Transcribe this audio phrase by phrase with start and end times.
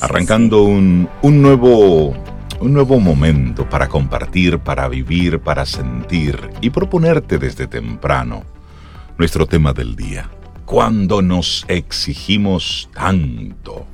[0.00, 2.14] Arrancando un, un, nuevo,
[2.60, 8.44] un nuevo momento para compartir, para vivir, para sentir y proponerte desde temprano
[9.18, 10.30] nuestro tema del día.
[10.64, 13.86] Cuando nos exigimos tanto,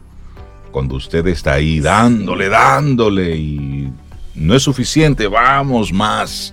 [0.71, 3.91] cuando usted está ahí dándole, dándole y
[4.35, 6.53] no es suficiente, vamos más.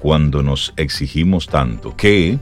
[0.00, 2.38] Cuando nos exigimos tanto que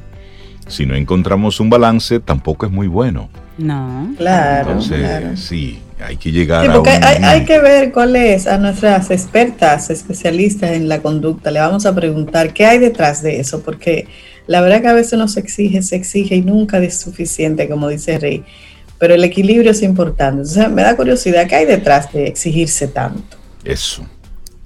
[0.66, 3.28] si no encontramos un balance tampoco es muy bueno.
[3.58, 4.14] No.
[4.16, 4.70] Claro.
[4.70, 7.04] Entonces, sí, hay que llegar sí, porque a un...
[7.04, 11.94] hay, hay, que ver cuáles a nuestras expertas, especialistas en la conducta, le vamos a
[11.94, 14.06] preguntar qué hay detrás de eso, porque
[14.46, 18.18] la verdad que a veces nos exige, se exige y nunca es suficiente, como dice
[18.18, 18.44] Rey,
[18.98, 20.42] pero el equilibrio es importante.
[20.42, 23.36] Entonces me da curiosidad, ¿qué hay detrás de exigirse tanto?
[23.64, 24.06] Eso.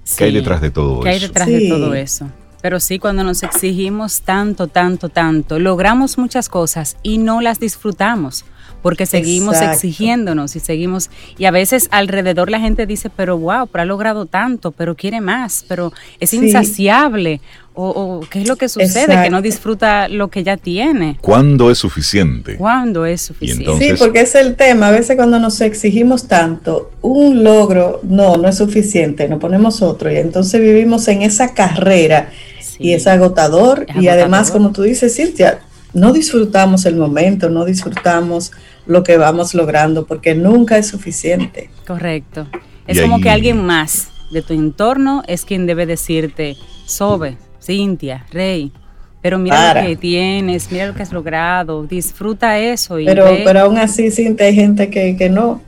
[0.04, 0.16] Sí.
[0.18, 1.26] ¿Qué hay detrás de todo ¿Qué hay eso?
[1.26, 1.54] detrás Sí.
[1.54, 2.30] de todo eso?
[2.62, 8.44] Pero sí, cuando nos exigimos tanto, tanto, tanto, logramos muchas cosas y no las disfrutamos
[8.82, 9.74] porque seguimos Exacto.
[9.76, 14.26] exigiéndonos y seguimos y a veces alrededor la gente dice, pero wow, pero ha logrado
[14.26, 16.38] tanto, pero quiere más, pero es Sí.
[16.38, 17.40] insaciable
[17.74, 21.16] o, o qué es lo que sucede que no disfruta lo que ya tiene.
[21.22, 22.56] ¿Cuándo es suficiente?
[22.56, 23.62] ¿Cuándo es suficiente?
[23.64, 24.88] entonces- Sí, porque es el tema.
[24.88, 30.12] A veces cuando nos exigimos tanto, un logro no, no es suficiente, nos ponemos otro
[30.12, 32.76] y entonces vivimos en esa carrera Sí.
[32.80, 33.86] y es agotador.
[33.88, 34.52] Es y además, agotador.
[34.62, 35.60] como tú dices, Cintia,
[35.94, 38.50] no disfrutamos el momento, no disfrutamos
[38.86, 41.70] lo que vamos logrando porque nunca es suficiente.
[41.86, 42.46] Correcto.
[42.86, 46.56] Es Y como ahí- que alguien más de tu entorno es quien debe decirte,
[46.86, 48.72] Sobe, Cintia, Rey,
[49.20, 49.82] pero mira Para.
[49.82, 53.78] lo que tienes, mira lo que has logrado, disfruta eso y Pero, ve- pero aún
[53.78, 55.60] así, Cintia, hay gente que, que no,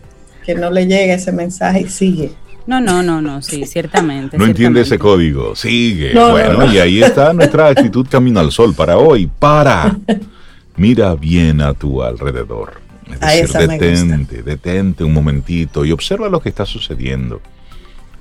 [0.45, 2.33] que no le llega ese mensaje y sigue.
[2.67, 4.37] No, no, no, no, sí, ciertamente.
[4.39, 5.55] No entiende ese código.
[5.55, 6.15] Sigue.
[6.15, 6.73] No, no, bueno, no.
[6.73, 9.31] y ahí está nuestra actitud camino al sol para hoy.
[9.39, 9.97] Para.
[10.77, 12.81] Mira bien a tu alrededor.
[13.11, 17.41] Es A decir, esa detente, detente un momentito y observa lo que está sucediendo.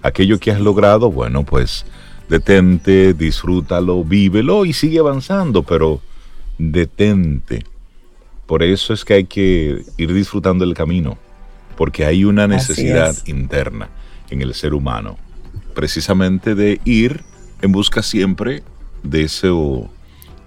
[0.01, 1.85] Aquello que has logrado, bueno, pues
[2.29, 6.01] detente, disfrútalo, vívelo y sigue avanzando, pero
[6.57, 7.63] detente.
[8.45, 11.17] Por eso es que hay que ir disfrutando el camino,
[11.77, 13.27] porque hay una necesidad es.
[13.27, 13.89] interna
[14.29, 15.17] en el ser humano,
[15.73, 17.21] precisamente de ir
[17.61, 18.63] en busca siempre
[19.03, 19.89] de eso,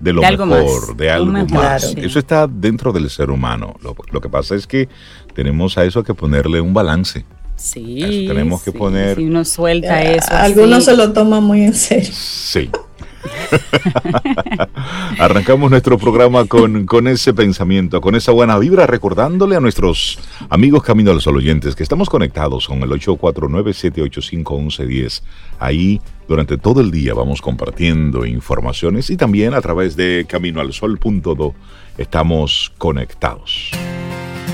[0.00, 0.46] de lo De mejor,
[0.88, 1.50] más, de algo más.
[1.50, 1.94] mejor, sí.
[1.98, 3.74] Eso está dentro del ser humano.
[3.82, 4.88] Lo, lo que pasa es que
[5.34, 7.24] tenemos a eso que ponerle un balance.
[7.56, 10.28] Sí, Eso tenemos que poner- Si uno suelta eso.
[10.30, 12.10] Algunos se lo toman muy en serio.
[12.12, 12.68] Sí.
[15.18, 20.82] Arrancamos nuestro programa con, con ese pensamiento, con esa buena vibra, recordándole a nuestros amigos
[20.82, 25.22] Camino al Sol oyentes que estamos conectados con el 849-785-1110.
[25.58, 31.54] Ahí durante todo el día vamos compartiendo informaciones y también a través de caminoalsol.do
[31.98, 33.70] estamos conectados.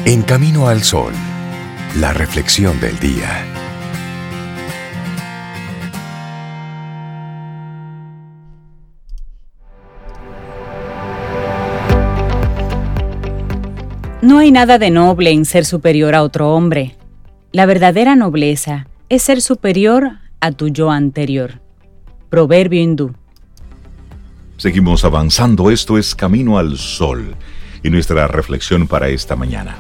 [0.04, 1.12] En Camino al Sol,
[1.96, 3.61] la reflexión del día.
[14.22, 16.94] No hay nada de noble en ser superior a otro hombre.
[17.50, 21.60] La verdadera nobleza es ser superior a tu yo anterior.
[22.30, 23.16] Proverbio hindú.
[24.58, 27.34] Seguimos avanzando, esto es Camino al Sol
[27.82, 29.78] y nuestra reflexión para esta mañana.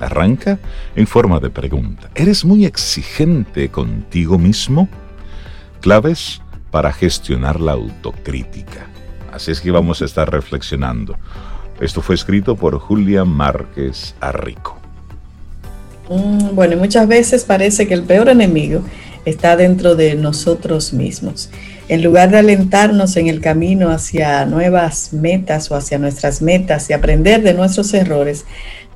[0.00, 0.58] Arranca
[0.96, 2.10] en forma de pregunta.
[2.16, 4.88] ¿Eres muy exigente contigo mismo?
[5.80, 8.88] Claves para gestionar la autocrítica.
[9.32, 11.16] Así es que vamos a estar reflexionando.
[11.80, 14.76] Esto fue escrito por Julia Márquez Arrico.
[16.08, 18.82] Mm, Bueno, muchas veces parece que el peor enemigo
[19.24, 21.50] está dentro de nosotros mismos.
[21.88, 26.92] En lugar de alentarnos en el camino hacia nuevas metas o hacia nuestras metas y
[26.92, 28.44] aprender de nuestros errores,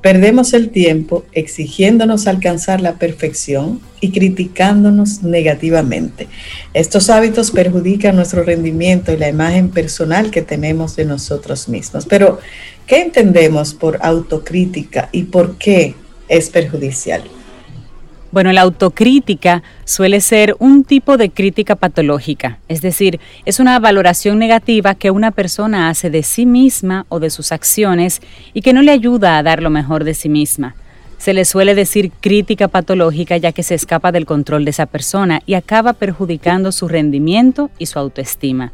[0.01, 6.27] perdemos el tiempo exigiéndonos alcanzar la perfección y criticándonos negativamente.
[6.73, 12.05] Estos hábitos perjudican nuestro rendimiento y la imagen personal que tenemos de nosotros mismos.
[12.05, 12.39] Pero,
[12.87, 15.95] ¿qué entendemos por autocrítica y por qué
[16.27, 17.23] es perjudicial?
[18.31, 24.39] Bueno, la autocrítica suele ser un tipo de crítica patológica, es decir, es una valoración
[24.39, 28.21] negativa que una persona hace de sí misma o de sus acciones
[28.55, 30.75] y que no le ayuda a dar lo mejor de sí misma.
[31.17, 35.41] Se le suele decir crítica patológica ya que se escapa del control de esa persona
[35.45, 38.73] y acaba perjudicando su rendimiento y su autoestima.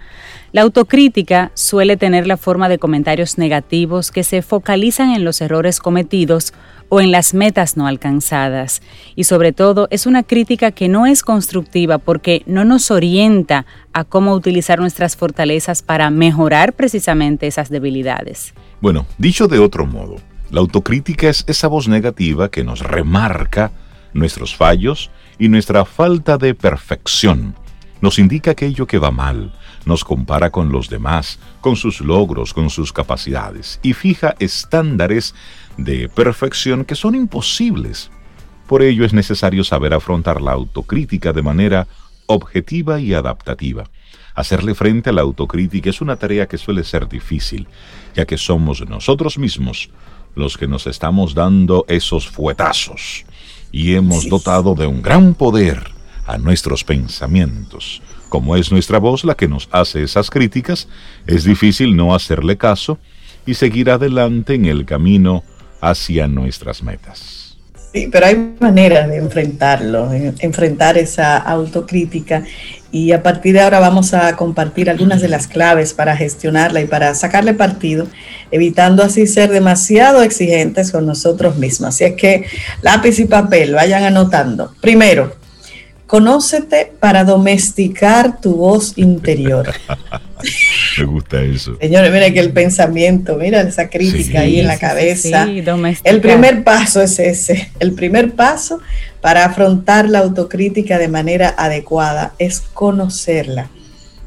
[0.51, 5.79] La autocrítica suele tener la forma de comentarios negativos que se focalizan en los errores
[5.79, 6.53] cometidos
[6.89, 8.81] o en las metas no alcanzadas.
[9.15, 14.03] Y sobre todo es una crítica que no es constructiva porque no nos orienta a
[14.03, 18.53] cómo utilizar nuestras fortalezas para mejorar precisamente esas debilidades.
[18.81, 20.15] Bueno, dicho de otro modo,
[20.51, 23.71] la autocrítica es esa voz negativa que nos remarca
[24.13, 27.55] nuestros fallos y nuestra falta de perfección.
[28.01, 29.53] Nos indica aquello que va mal,
[29.85, 35.35] nos compara con los demás, con sus logros, con sus capacidades y fija estándares
[35.77, 38.09] de perfección que son imposibles.
[38.67, 41.87] Por ello es necesario saber afrontar la autocrítica de manera
[42.25, 43.83] objetiva y adaptativa.
[44.35, 47.67] Hacerle frente a la autocrítica es una tarea que suele ser difícil,
[48.15, 49.89] ya que somos nosotros mismos
[50.35, 53.25] los que nos estamos dando esos fuetazos
[53.71, 55.91] y hemos dotado de un gran poder
[56.25, 58.01] a nuestros pensamientos.
[58.29, 60.87] Como es nuestra voz la que nos hace esas críticas,
[61.25, 62.99] es difícil no hacerle caso
[63.45, 65.43] y seguir adelante en el camino
[65.81, 67.48] hacia nuestras metas.
[67.91, 72.43] Sí, pero hay maneras de enfrentarlo, enfrentar esa autocrítica
[72.91, 76.85] y a partir de ahora vamos a compartir algunas de las claves para gestionarla y
[76.85, 78.07] para sacarle partido,
[78.51, 81.89] evitando así ser demasiado exigentes con nosotros mismos.
[81.89, 82.45] Así es que
[82.83, 84.71] lápiz y papel, vayan anotando.
[84.81, 85.38] Primero,
[86.09, 89.71] Conócete para domesticar tu voz interior.
[90.97, 91.77] Me gusta eso.
[91.79, 95.47] Señores, mira que el pensamiento, mira esa crítica ahí en la cabeza.
[96.03, 97.71] el primer paso es ese.
[97.79, 98.79] El primer paso
[99.21, 103.69] para afrontar la autocrítica de manera adecuada es conocerla.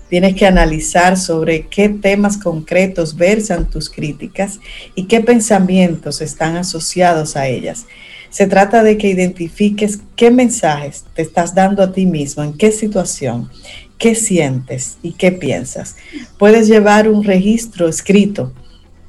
[0.08, 4.60] Tienes que analizar sobre qué temas concretos versan tus críticas
[4.94, 7.86] y qué pensamientos están asociados a ellas.
[8.32, 12.72] Se trata de que identifiques qué mensajes te estás dando a ti mismo, en qué
[12.72, 13.50] situación,
[13.98, 15.96] qué sientes y qué piensas.
[16.38, 18.54] Puedes llevar un registro escrito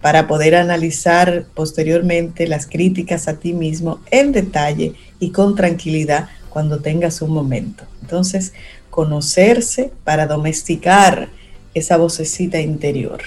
[0.01, 6.81] para poder analizar posteriormente las críticas a ti mismo en detalle y con tranquilidad cuando
[6.81, 7.85] tengas un momento.
[8.01, 8.51] Entonces,
[8.89, 11.29] conocerse para domesticar
[11.73, 13.21] esa vocecita interior.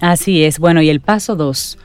[0.00, 0.60] Así es.
[0.60, 1.78] Bueno, y el paso dos,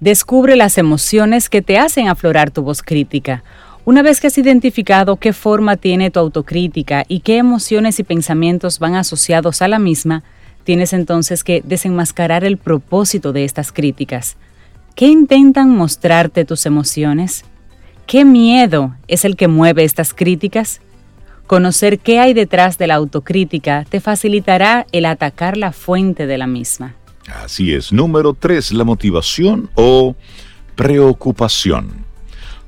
[0.00, 3.44] Descubre las emociones que te hacen aflorar tu voz crítica.
[3.84, 8.78] Una vez que has identificado qué forma tiene tu autocrítica y qué emociones y pensamientos
[8.78, 10.22] van asociados a la misma,
[10.64, 14.38] tienes entonces que desenmascarar el propósito de estas críticas.
[14.94, 17.44] ¿Qué intentan mostrarte tus emociones?
[18.06, 20.80] ¿Qué miedo es el que mueve estas críticas?
[21.46, 26.46] Conocer qué hay detrás de la autocrítica te facilitará el atacar la fuente de la
[26.46, 26.94] misma.
[27.30, 27.92] Así es.
[27.92, 30.16] Número tres, la motivación o
[30.74, 32.04] preocupación.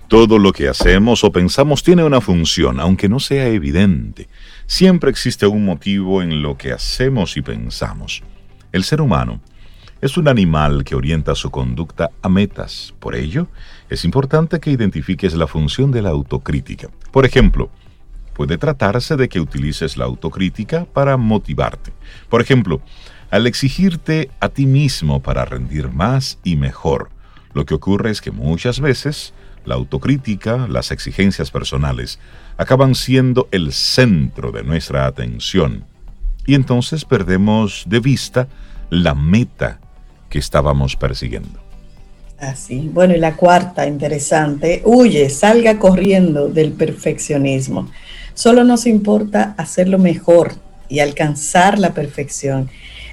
[0.08, 4.28] Todo lo que hacemos o pensamos tiene una función, aunque no sea evidente.
[4.66, 8.22] Siempre existe un motivo en lo que hacemos y pensamos.
[8.72, 9.40] El ser humano
[10.02, 12.92] es un animal que orienta su conducta a metas.
[12.98, 13.48] Por ello,
[13.88, 16.88] es importante que identifiques la función de la autocrítica.
[17.10, 17.70] Por ejemplo,
[18.34, 21.92] puede tratarse de que utilices la autocrítica para motivarte.
[22.28, 22.82] Por ejemplo,
[23.32, 27.08] al exigirte a ti mismo para rendir más y mejor.
[27.54, 29.32] Lo que ocurre es que muchas veces
[29.64, 32.18] la autocrítica, las exigencias personales,
[32.58, 35.86] acaban siendo el centro de nuestra atención
[36.46, 38.48] y entonces perdemos de vista
[38.90, 39.80] la meta
[40.28, 41.58] que estábamos persiguiendo.
[42.38, 47.90] Así, bueno, y la cuarta, interesante, huye, salga corriendo del perfeccionismo.
[48.34, 50.52] Solo nos importa hacerlo mejor
[50.90, 52.68] y alcanzar la perfección.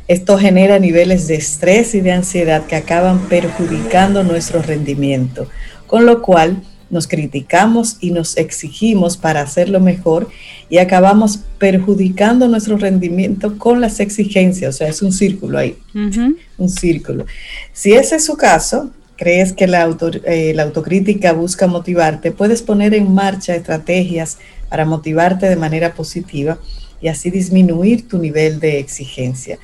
[0.10, 5.48] Esto genera niveles de estrés y de ansiedad que acaban perjudicando nuestro rendimiento,
[5.86, 10.28] con lo cual nos criticamos y nos exigimos para hacerlo mejor
[10.68, 14.74] y acabamos perjudicando nuestro rendimiento con las exigencias.
[14.74, 17.28] O sea, es un círculo ahí, un círculo.
[17.72, 22.96] Si ese es su caso, crees que la, eh, la autocrítica busca motivarte, puedes poner
[22.96, 24.40] en marcha estrategias
[24.70, 26.58] para motivarte de manera positiva
[27.00, 29.60] y así disminuir tu nivel de exigencia.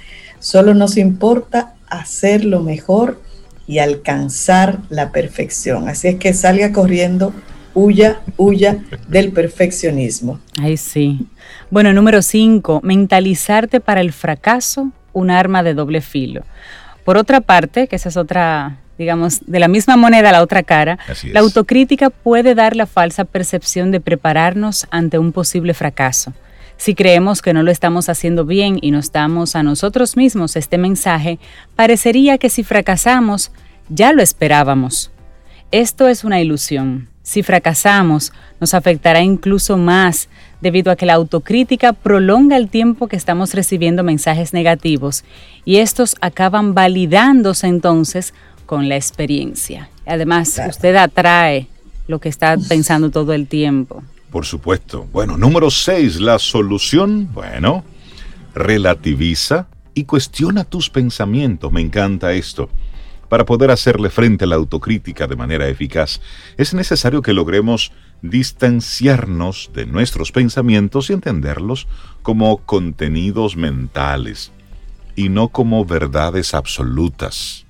[0.46, 3.20] Solo nos importa hacerlo mejor
[3.66, 5.90] y alcanzar la perfección.
[5.90, 7.34] Así es que salga corriendo,
[7.74, 10.40] huya, huya del perfeccionismo.
[10.62, 11.26] Ay, sí.
[11.72, 16.44] Bueno, número cinco, mentalizarte para el fracaso, un arma de doble filo.
[17.06, 20.62] Por otra parte, que esa es otra digamos, de la misma moneda a la otra
[20.62, 26.34] cara, la autocrítica puede dar la falsa percepción de prepararnos ante un posible fracaso.
[26.78, 30.78] Si creemos que no lo estamos haciendo bien y nos damos a nosotros mismos este
[30.78, 31.40] mensaje,
[31.76, 33.52] parecería que si fracasamos,
[33.90, 35.12] ya lo esperábamos.
[35.72, 37.10] Esto es una ilusión.
[37.24, 40.30] Si fracasamos, nos afectará incluso más
[40.62, 45.24] debido a que la autocrítica prolonga el tiempo que estamos recibiendo mensajes negativos
[45.64, 48.34] y estos acaban validándose entonces
[48.66, 49.90] con la experiencia.
[50.06, 51.68] Además, usted atrae
[52.08, 54.04] lo que está pensando todo el tiempo.
[54.36, 55.08] Por supuesto.
[55.14, 57.30] Bueno, número 6, la solución.
[57.32, 57.86] Bueno,
[58.54, 61.72] relativiza y cuestiona tus pensamientos.
[61.72, 62.70] Me encanta esto.
[63.30, 66.20] Para poder hacerle frente a la autocrítica de manera eficaz,
[66.58, 71.88] es necesario que logremos distanciarnos de nuestros pensamientos y entenderlos
[72.22, 74.52] como contenidos mentales
[75.16, 77.66] y no como verdades absolutas.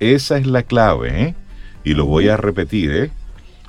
[0.00, 1.34] Esa es la clave, ¿eh?
[1.84, 3.12] Y lo voy a repetir, ¿eh?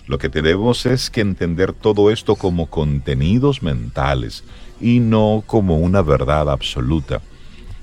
[0.05, 4.43] Lo que tenemos es que entender todo esto como contenidos mentales
[4.81, 7.21] y no como una verdad absoluta.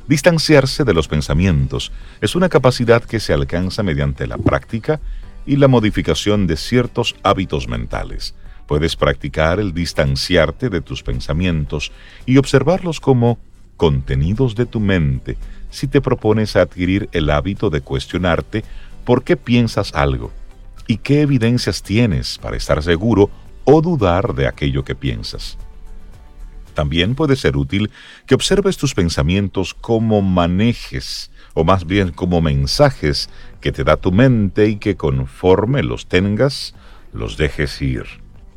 [0.07, 5.01] Distanciarse de los pensamientos es una capacidad que se alcanza mediante la práctica
[5.47, 8.35] y la modificación de ciertos hábitos mentales.
[8.67, 11.91] Puedes practicar el distanciarte de tus pensamientos
[12.27, 13.39] y observarlos como
[13.79, 15.39] contenidos de tu mente
[15.71, 18.63] si te propones adquirir el hábito de cuestionarte
[19.05, 20.33] por qué piensas algo
[20.91, 23.31] y qué evidencias tienes para estar seguro
[23.63, 25.57] o dudar de aquello que piensas.
[26.75, 27.93] También puede ser útil
[28.27, 33.31] que observes tus pensamientos como manejes, o más bien como mensajes
[33.61, 36.75] que te da tu mente y que conforme los tengas,
[37.13, 38.07] los dejes ir,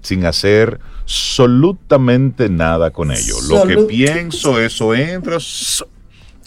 [0.01, 3.35] sin hacer absolutamente nada con ello.
[3.47, 5.37] Lo que pienso, eso entra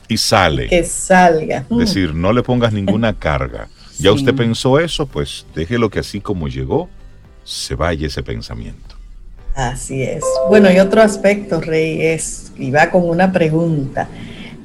[0.09, 0.66] y sale.
[0.66, 1.64] Que salga.
[1.71, 3.69] Es decir, no le pongas ninguna carga.
[3.98, 6.88] Ya usted pensó eso, pues déjelo que así como llegó,
[7.44, 8.96] se vaya ese pensamiento.
[9.54, 10.22] Así es.
[10.48, 14.08] Bueno, y otro aspecto, Rey, es, y va con una pregunta.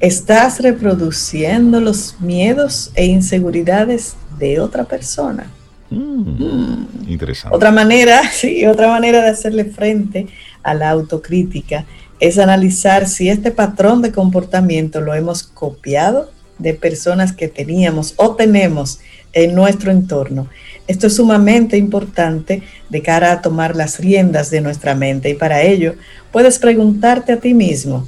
[0.01, 5.45] ¿Estás reproduciendo los miedos e inseguridades de otra persona?
[5.89, 6.88] Mm, mm.
[7.07, 7.55] Interesante.
[7.55, 10.27] Otra manera, sí, otra manera de hacerle frente
[10.63, 11.85] a la autocrítica
[12.19, 18.35] es analizar si este patrón de comportamiento lo hemos copiado de personas que teníamos o
[18.35, 19.00] tenemos
[19.33, 20.47] en nuestro entorno.
[20.88, 25.61] Esto es sumamente importante de cara a tomar las riendas de nuestra mente y para
[25.61, 25.95] ello
[26.31, 28.07] puedes preguntarte a ti mismo,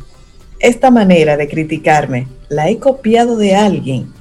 [0.60, 4.12] ¿esta manera de criticarme la he copiado de alguien?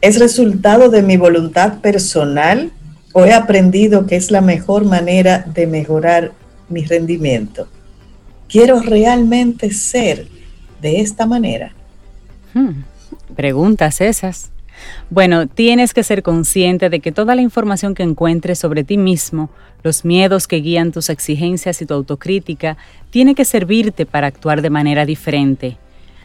[0.00, 2.72] ¿Es resultado de mi voluntad personal
[3.12, 6.32] o he aprendido que es la mejor manera de mejorar
[6.68, 7.68] mi rendimiento?
[8.48, 10.26] ¿Quiero realmente ser
[10.80, 11.72] de esta manera?
[12.54, 12.82] Hmm,
[13.36, 14.50] preguntas esas.
[15.10, 19.50] Bueno, tienes que ser consciente de que toda la información que encuentres sobre ti mismo,
[19.82, 22.76] los miedos que guían tus exigencias y tu autocrítica,
[23.10, 25.78] tiene que servirte para actuar de manera diferente.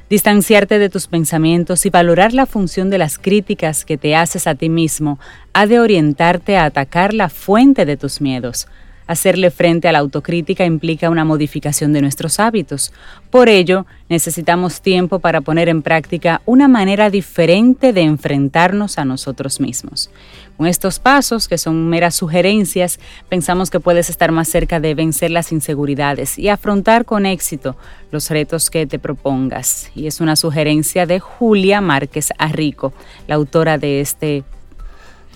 [0.09, 4.53] Distanciarte de tus pensamientos y valorar la función de las críticas que te haces a
[4.53, 5.19] ti mismo
[5.53, 8.67] ha de orientarte a atacar la fuente de tus miedos,
[9.07, 12.91] Hacerle frente a la autocrítica implica una modificación de nuestros hábitos.
[13.29, 19.59] Por ello, necesitamos tiempo para poner en práctica una manera diferente de enfrentarnos a nosotros
[19.59, 20.09] mismos.
[20.57, 25.29] Con estos pasos, que son meras sugerencias, pensamos que puedes estar más cerca de vencer
[25.29, 27.75] las inseguridades y afrontar con éxito
[28.11, 29.91] los retos que te propongas.
[29.95, 32.93] Y es una sugerencia de Julia Márquez Arrico,
[33.27, 34.43] la autora de este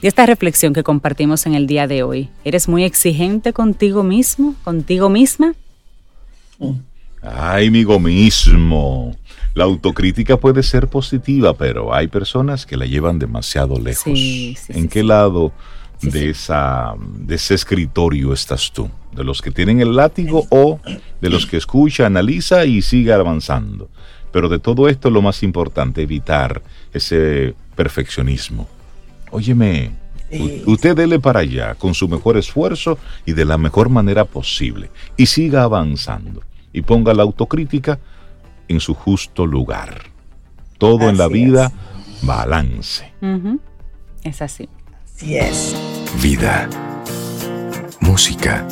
[0.02, 2.30] y esta reflexión que compartimos en el día de hoy.
[2.46, 5.54] ¿Eres muy exigente contigo mismo, contigo misma?
[7.22, 9.16] Ay, amigo mismo.
[9.54, 14.18] La autocrítica puede ser positiva, pero hay personas que la llevan demasiado lejos.
[14.70, 15.52] ¿En qué lado
[16.02, 18.90] de, esa, de ese escritorio estás tú?
[19.12, 20.80] ¿De los que tienen el látigo o
[21.20, 23.90] de los que escucha, analiza y sigue avanzando?
[24.32, 26.62] Pero de todo esto lo más importante, evitar
[26.94, 28.68] ese perfeccionismo
[29.32, 29.92] Óyeme,
[30.66, 34.90] usted dele para allá con su mejor esfuerzo y de la mejor manera posible.
[35.18, 36.42] Y siga avanzando.
[36.72, 38.00] Y ponga la autocrítica
[38.68, 40.04] en su justo lugar.
[40.78, 41.72] Todo en la vida,
[42.22, 43.12] balance.
[44.24, 44.70] Es así.
[45.04, 45.76] Así es.
[46.22, 46.70] Vida.
[48.00, 48.66] Música.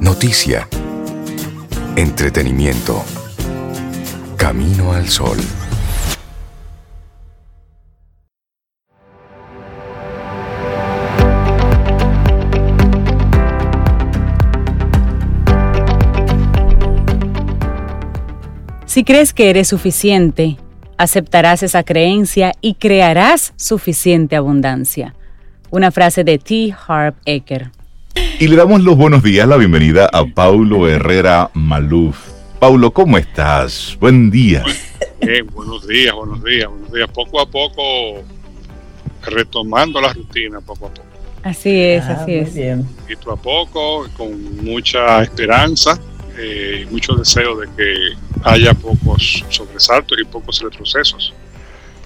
[0.00, 0.66] Noticia.
[1.96, 3.04] Entretenimiento.
[4.36, 5.38] Camino al sol.
[18.90, 20.56] Si crees que eres suficiente,
[20.98, 25.14] aceptarás esa creencia y crearás suficiente abundancia.
[25.70, 26.74] Una frase de T.
[26.88, 27.70] Harp Eker.
[28.40, 32.18] Y le damos los buenos días, la bienvenida a Paulo Herrera Maluf.
[32.58, 33.96] Paulo, ¿cómo estás?
[34.00, 34.64] Buen día.
[35.20, 37.08] Bien, buenos días, buenos días, buenos días.
[37.14, 38.24] Poco a poco,
[39.22, 41.06] retomando la rutina, poco a poco.
[41.44, 42.52] Así es, ah, así es.
[42.52, 42.82] Bien.
[42.82, 45.96] Poquito a poco, con mucha esperanza
[46.38, 47.94] eh, mucho deseo de que
[48.44, 51.32] haya pocos sobresaltos y pocos retrocesos.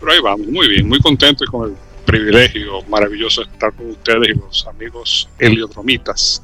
[0.00, 3.90] Pero ahí vamos, muy bien, muy contento y con el privilegio maravilloso de estar con
[3.90, 6.42] ustedes y los amigos heliodromitas.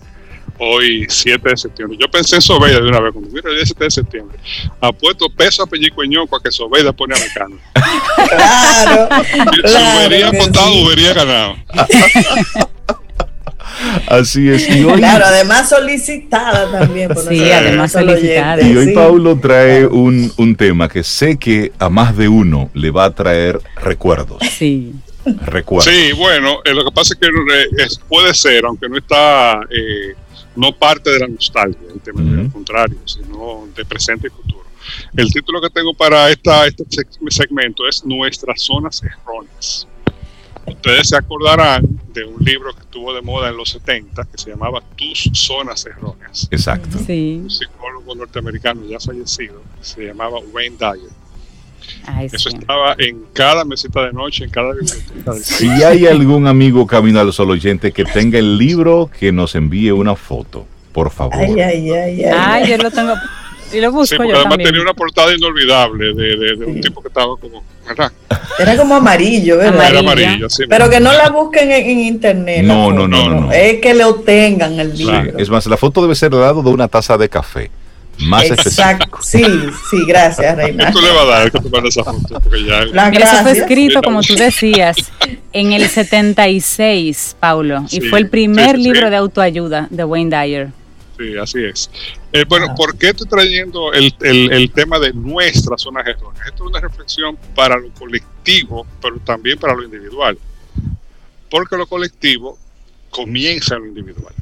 [0.63, 1.97] Hoy, 7 de septiembre.
[1.99, 4.39] Yo pensé en Sobeida de una vez, cuando mira el 7 de septiembre.
[4.81, 7.57] Apuesto peso a Pellico a que Sobeida pone a la cana.
[8.31, 9.25] Claro.
[9.25, 11.57] si hubiera apostado, hubiera ganado.
[14.07, 14.69] Así es.
[14.69, 17.11] Y hoy, claro, además solicitada también.
[17.29, 18.63] sí, además solicitada.
[18.63, 22.91] Y hoy Paulo trae un, un, tema que sé que a más de uno le
[22.91, 24.43] va a traer recuerdos.
[24.59, 24.93] Sí.
[25.25, 25.93] Recuerdos.
[25.93, 30.15] Sí, bueno, eh, lo que pasa es que eh, puede ser, aunque no está, eh,
[30.57, 34.65] no parte de la nostalgia, el tema, al contrario, sino de presente y futuro.
[35.17, 36.85] El título que tengo para esta, este
[37.29, 39.87] segmento es Nuestras zonas erróneas.
[40.67, 44.51] Ustedes se acordarán de un libro que estuvo de moda en los 70 que se
[44.51, 46.49] llamaba Tus zonas erróneas.
[46.51, 46.99] Exacto.
[47.07, 47.41] Sí.
[47.43, 51.11] Un psicólogo norteamericano ya fallecido, se llamaba Wayne Dyer.
[52.33, 55.35] Eso estaba en cada mesita de noche, en cada biblioteca.
[55.35, 59.91] Si hay algún amigo Camino al Sol oyente que tenga el libro, que nos envíe
[59.91, 61.35] una foto, por favor.
[61.35, 62.33] Ay, ay, ay, ay.
[62.33, 63.15] Ay, yo lo tengo.
[63.73, 67.09] Y lo busco sí, yo además tenía una portada inolvidable de, de, un tipo que
[67.09, 68.13] estaba como, ¿verdad?
[68.59, 69.91] Era como amarillo, ¿verdad?
[69.91, 70.65] Era amarillo, sí.
[70.69, 72.65] Pero que no la busquen en, internet.
[72.65, 75.39] No, no, no, no, Es que le obtengan el libro.
[75.39, 77.71] Es más, la foto debe ser al lado de una taza de café.
[78.19, 79.19] Más Exacto.
[79.23, 79.43] Sí,
[79.91, 80.87] sí, gracias, Reina.
[80.87, 82.41] ¿Qué tú le vas a dar que tú esa foto?
[82.41, 83.09] Porque ya...
[83.11, 84.97] Mira, eso fue escrito, como tú decías,
[85.53, 87.85] en el 76, Paulo.
[87.91, 90.69] Y fue el primer libro de autoayuda de Wayne Dyer.
[91.19, 91.91] Sí, así es.
[92.33, 92.75] Eh, bueno, ah.
[92.77, 96.47] ¿por qué estoy trayendo el, el, tema de nuestras zonas erróneas?
[96.47, 100.39] Esto es una reflexión para lo colectivo, pero también para lo individual.
[101.51, 102.57] Porque lo colectivo
[103.11, 104.35] comienza en lo individual.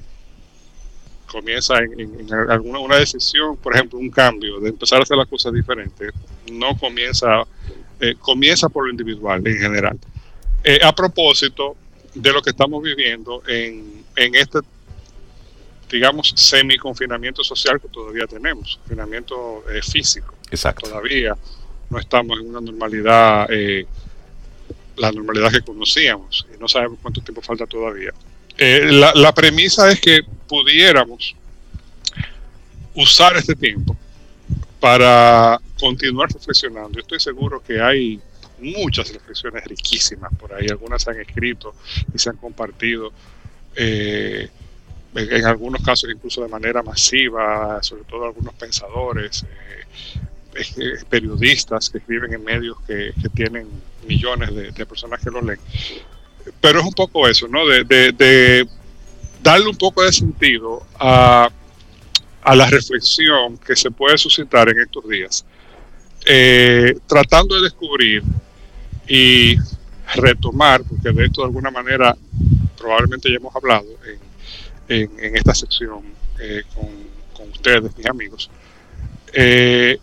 [1.27, 5.55] Comienza en, alguna una decisión, por ejemplo, un cambio, de empezar a hacer las cosas
[5.55, 6.13] diferentes.
[6.53, 7.45] No comienza,
[8.01, 9.99] eh, comienza por lo individual en general.
[10.63, 11.77] Eh, a propósito
[12.15, 14.59] de lo que estamos viviendo en, en este
[15.91, 20.35] digamos, semi-confinamiento social que todavía tenemos, confinamiento eh, físico.
[20.51, 20.89] Exacto.
[20.89, 21.37] Todavía
[21.91, 23.87] no estamos en una normalidad, eh,
[24.97, 28.13] la normalidad que conocíamos, y no sabemos cuánto tiempo falta todavía.
[28.57, 31.35] Eh, la, la premisa es que pudiéramos
[32.95, 33.97] usar este tiempo
[34.81, 36.91] para continuar reflexionando.
[36.91, 38.21] Yo estoy seguro que hay
[38.61, 41.75] muchas reflexiones riquísimas por ahí, algunas se han escrito
[42.13, 43.13] y se han compartido.
[43.75, 44.49] Eh,
[45.15, 49.45] en algunos casos incluso de manera masiva, sobre todo algunos pensadores,
[50.55, 53.69] eh, periodistas que escriben en medios que, tienen
[54.07, 55.61] millones de, personas que lo leen.
[56.61, 57.67] Pero es un poco eso, ¿no?
[57.67, 58.67] De,
[59.43, 61.51] darle un poco de sentido a,
[62.55, 65.45] la reflexión que se puede suscitar en estos días,
[66.27, 68.23] eh, tratando de descubrir
[69.07, 69.57] y
[70.15, 72.17] retomar, porque de esto de alguna manera
[72.79, 74.28] probablemente ya hemos hablado en
[74.89, 76.03] en, esta sección
[76.41, 78.51] eh, con, ustedes, mis amigos,
[79.33, 79.99] eh,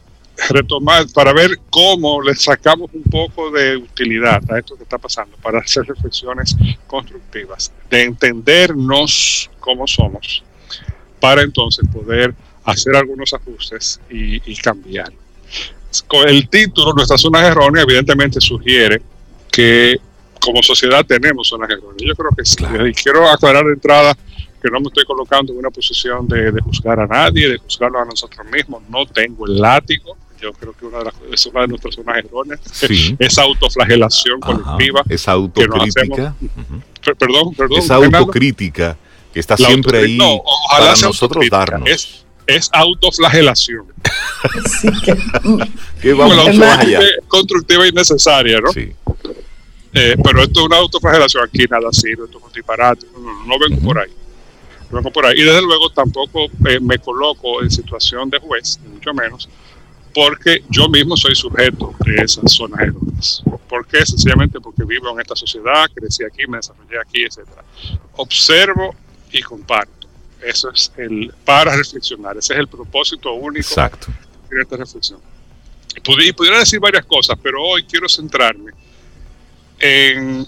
[0.50, 5.38] retomar para ver cómo le sacamos un poco de utilidad a esto que está pasando,
[5.38, 6.56] para hacer reflexiones
[6.88, 10.44] constructivas, de entendernos cómo somos,
[11.20, 12.34] para entonces poder
[12.66, 15.12] hacer algunos ajustes y, cambiar.
[16.08, 19.02] Con el título, Nuestras zonas erróneas, evidentemente sugiere
[19.52, 19.98] que
[20.42, 22.02] como sociedad tenemos zonas erróneas.
[22.06, 22.58] Yo creo que sí.
[22.90, 24.18] Y quiero aclarar de entrada
[24.66, 28.06] que no me estoy colocando en una posición de, juzgar a nadie, de juzgarlo a
[28.06, 28.82] nosotros mismos.
[28.90, 30.18] No tengo el látigo.
[30.42, 32.60] Yo creo que una de, las, es una de nuestras zonas erróneas.
[33.20, 35.04] Esa autoflagelación colectiva.
[35.08, 36.36] Esa autocrítica.
[37.20, 37.78] Perdón, perdón.
[37.78, 38.98] Esa autocrítica
[39.32, 40.18] que está siempre ahí
[40.72, 41.88] para nosotros darnos.
[41.88, 43.86] Es, es autoflagelación.
[44.82, 44.90] sí,
[46.02, 46.38] que, vamos
[47.28, 48.72] constructiva y necesaria, ¿no?
[48.72, 48.92] Sí.
[49.94, 53.60] Eh, pero esto es una autoflagelación aquí, nada sirve, esto es un disparate, no, no
[53.60, 54.12] vengo por ahí
[54.90, 55.36] por ahí.
[55.38, 59.50] Y desde luego tampoco eh, me coloco en situación de juez, ni mucho menos,
[60.14, 63.44] porque yo mismo soy sujeto de esas zonas erróneas.
[63.68, 64.06] ¿Por qué?
[64.06, 67.40] Sencillamente porque vivo en esta sociedad, crecí aquí, me desarrollé aquí, etc.
[68.14, 68.96] Observo
[69.32, 70.08] y comparto.
[70.42, 72.38] Eso es el para reflexionar.
[72.38, 74.08] Ese es el propósito único Exacto.
[74.50, 75.20] de esta reflexión.
[76.04, 78.72] pudiera decir varias cosas, pero hoy quiero centrarme
[79.80, 80.48] en,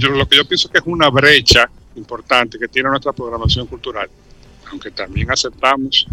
[0.00, 4.08] lo que yo pienso que es una brecha importante que tiene nuestra programación cultural,
[4.70, 6.06] aunque también aceptamos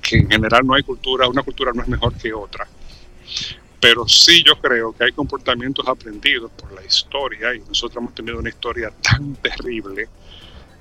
[0.00, 2.66] que en general no hay cultura, una cultura no es mejor que otra.
[3.80, 8.38] Pero sí yo creo que hay comportamientos aprendidos por la historia y nosotros hemos tenido
[8.38, 10.08] una historia tan terrible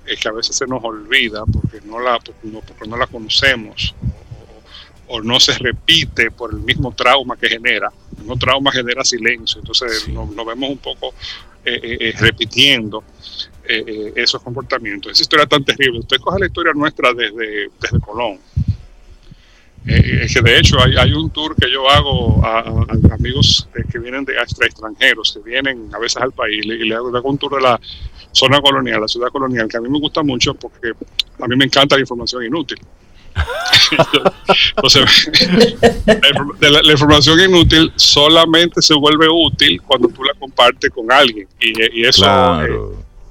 [0.06, 3.94] eh, que a veces se nos olvida porque no la, porque no la conocemos
[5.08, 7.92] o no se repite por el mismo trauma que genera.
[8.18, 11.14] Mismo trauma genera silencio, entonces nos, vemos un poco
[11.64, 12.14] eh, eh,
[13.68, 15.12] eh, repitiendo esos comportamientos.
[15.12, 16.00] Esa historia tan terrible.
[16.00, 18.40] Usted coge la historia nuestra desde, desde Colón.
[19.86, 22.60] es que de hecho hay, un tour que yo hago a,
[23.14, 27.38] amigos que vienen de extranjeros, que vienen a veces al país, y le hago, un
[27.38, 27.80] tour de la
[28.32, 30.92] zona colonial, la ciudad colonial, que a mí me gusta mucho porque
[31.40, 32.80] a mí me encanta la información inútil.
[36.60, 41.48] La, información inútil solamente se vuelve útil cuando tú la compartes con alguien.
[41.60, 42.26] Y, eso.
[42.64, 42.68] Eh,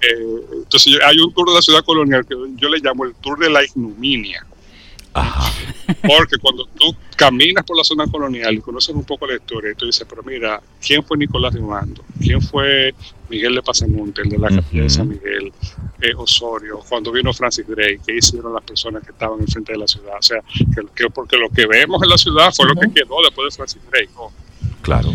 [0.00, 3.38] eh, entonces, hay un tour de la ciudad colonial que yo le llamo el tour
[3.38, 4.46] de la ignominia.
[6.02, 9.87] Porque cuando tú caminas por la zona colonial y conoces un poco la historia, tú
[9.87, 12.02] dices, pero mira, ¿quién fue Nicolás de Mando?
[12.20, 12.94] ¿Quién fue
[13.30, 15.52] Miguel de Pasamonte, el de la capilla de San Miguel,
[16.00, 16.80] eh, Osorio?
[16.88, 20.16] Cuando vino Francis Drake, ¿qué hicieron las personas que estaban enfrente de la ciudad?
[20.18, 20.40] O sea,
[20.94, 23.82] que, porque lo que vemos en la ciudad fue lo que quedó después de Francis
[23.90, 24.11] Drake.
[24.82, 25.12] Claro.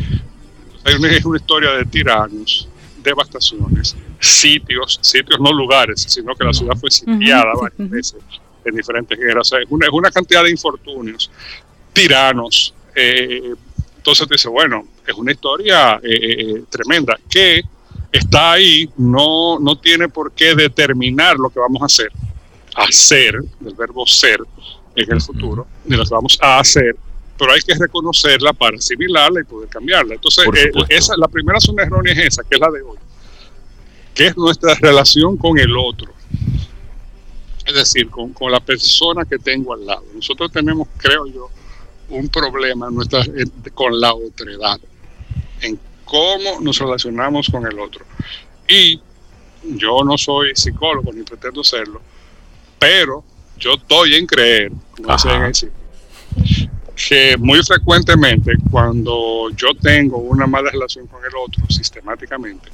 [0.84, 2.68] Hay una, una historia de tiranos,
[3.04, 8.22] devastaciones, sitios, sitios no lugares, sino que la ciudad fue sitiada varias veces
[8.64, 9.52] en diferentes guerras.
[9.54, 11.32] es, una, es una cantidad de infortunios,
[11.94, 12.74] tiranos.
[12.96, 13.54] Eh,
[13.98, 17.62] entonces dice, bueno, es una historia eh, eh, tremenda que
[18.12, 22.12] está ahí, no, no tiene por qué determinar lo que vamos a hacer.
[22.76, 24.40] Hacer, del verbo ser
[24.96, 26.96] en el futuro, ni lo que vamos a hacer,
[27.42, 30.14] pero hay que reconocerla para asimilarla y poder cambiarla.
[30.14, 30.46] Entonces,
[30.90, 33.00] esa, la primera zona errónea es esa, que es la de hoy,
[34.14, 36.14] que es nuestra relación con el otro
[37.66, 40.04] es decir, con, la persona que tengo al lado.
[40.14, 41.50] Nosotros tenemos, creo yo,
[42.10, 43.24] un problema nuestra,
[43.74, 44.80] con la otredad,
[45.62, 48.06] en cómo nos relacionamos con el otro.
[48.68, 49.00] Y
[49.64, 52.02] yo no soy psicólogo ni pretendo serlo,
[52.78, 53.24] pero
[53.58, 55.72] yo estoy en creer, como decir,
[56.96, 62.70] que muy frecuentemente cuando yo tengo una mala relación con el otro sistemáticamente,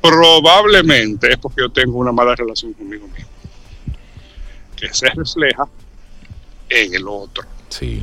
[0.00, 3.36] probablemente es porque yo tengo una mala relación conmigo mismo
[4.76, 5.66] que se refleja
[6.68, 7.44] en el otro.
[7.68, 8.02] Sí.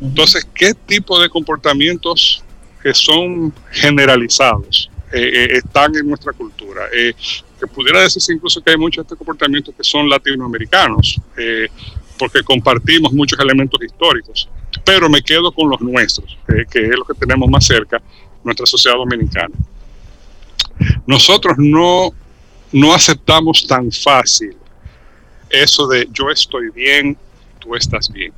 [0.00, 2.42] Entonces, ¿qué tipo de comportamientos
[2.82, 6.82] que son generalizados eh, eh, están en nuestra cultura?
[6.92, 7.14] Eh,
[7.58, 11.20] que pudiera decirse incluso que hay muchos de estos comportamientos que son latinoamericanos,
[12.18, 14.48] porque compartimos muchos elementos históricos,
[14.84, 16.36] pero me quedo con los nuestros,
[16.70, 18.00] que es lo que tenemos más cerca,
[18.44, 19.54] nuestra sociedad dominicana.
[21.06, 22.10] Nosotros no,
[22.72, 24.56] no aceptamos tan fácil
[25.50, 27.16] eso de yo estoy bien,
[27.58, 28.32] tú estás bien.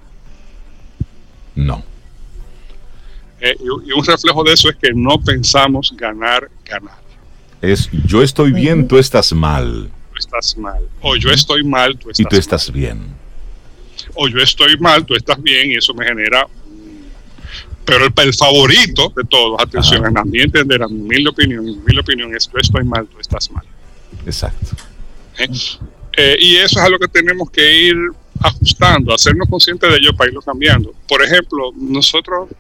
[1.54, 1.84] No.
[3.40, 6.96] Eh, y, un reflejo de eso es que no pensamos ganar, ganar.
[7.60, 9.90] Es yo estoy bien, tú estás mal.
[10.10, 10.82] Tú estás mal.
[11.00, 13.21] O yo estoy mal, tú estás Y tú estás bien.
[14.14, 16.46] O yo estoy mal, tú estás bien, y eso me genera.
[17.84, 22.00] Pero el, favorito de todos, atención, en mi entender, a mi humilde opinión, mi humilde
[22.00, 23.64] opinión es yo estoy mal, tú estás mal.
[24.24, 24.76] Exacto.
[25.38, 25.48] ¿Eh?
[26.16, 27.96] Eh, y eso es algo que tenemos que ir
[28.40, 30.94] ajustando, hacernos conscientes de ello para irlo cambiando.
[31.08, 32.50] Por ejemplo, nosotros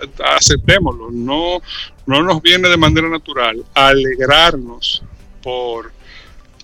[0.00, 1.60] eh, aceptémoslo, no,
[2.06, 5.02] no nos viene de manera natural alegrarnos
[5.42, 5.92] por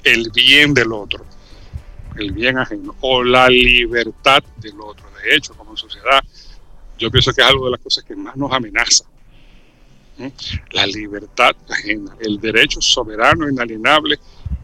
[0.04, 1.24] el bien del otro,
[2.18, 5.06] el bien ajeno, o la libertad del otro.
[5.22, 6.22] De hecho, como sociedad,
[6.98, 9.04] yo pienso que es algo de las cosas que más nos amenaza.
[10.72, 14.18] La libertad ajena, el derecho soberano, e inalienable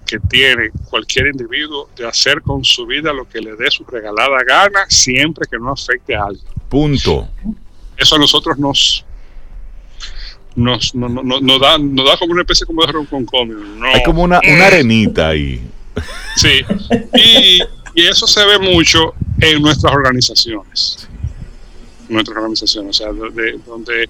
[0.05, 4.39] que tiene cualquier individuo de hacer con su vida lo que le dé su regalada
[4.47, 6.47] gana, siempre que no afecte a alguien.
[6.69, 7.29] Punto.
[7.97, 9.05] Eso a nosotros nos
[10.57, 13.59] nos, no, no, da, nos da como una especie como de ronconcomio.
[13.59, 13.87] No.
[13.87, 15.61] Hay como una, una arenita ahí.
[16.37, 16.61] Sí,
[17.15, 17.61] y,
[17.95, 21.09] y, eso se ve mucho en nuestras organizaciones.
[22.09, 24.09] Nuestras organizaciones, o sea, donde eh,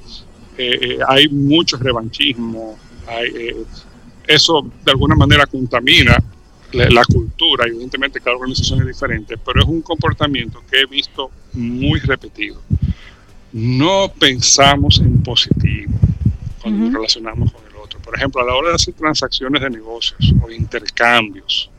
[0.56, 3.56] eh, hay mucho revanchismo, hay, eh,
[4.26, 6.16] eso de alguna manera contamina
[6.72, 12.00] la, cultura, evidentemente cada organización es diferente, pero es un comportamiento que he visto muy
[12.00, 12.60] repetido.
[13.52, 15.92] No pensamos en positivo
[16.60, 18.00] cuando nos relacionamos con el otro.
[18.00, 21.70] Por ejemplo, a la hora de hacer transacciones de negocios o intercambios,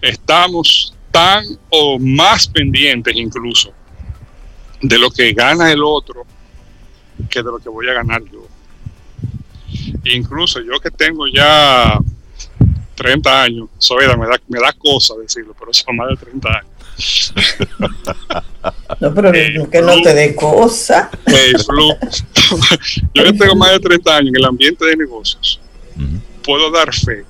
[0.00, 3.72] estamos tan o más pendientes incluso
[4.82, 6.26] de lo que gana el otro
[7.30, 8.46] que de lo que voy a ganar yo.
[10.04, 11.98] Incluso yo que tengo ya
[12.94, 17.34] 30 años, soy me da, me da cosa decirlo, pero son más de 30 años.
[19.00, 21.10] No, pero eh, que no te dé cosa.
[21.26, 21.52] Eh,
[23.14, 25.60] yo que tengo más de 30 años en el ambiente de negocios,
[26.42, 27.24] puedo dar fe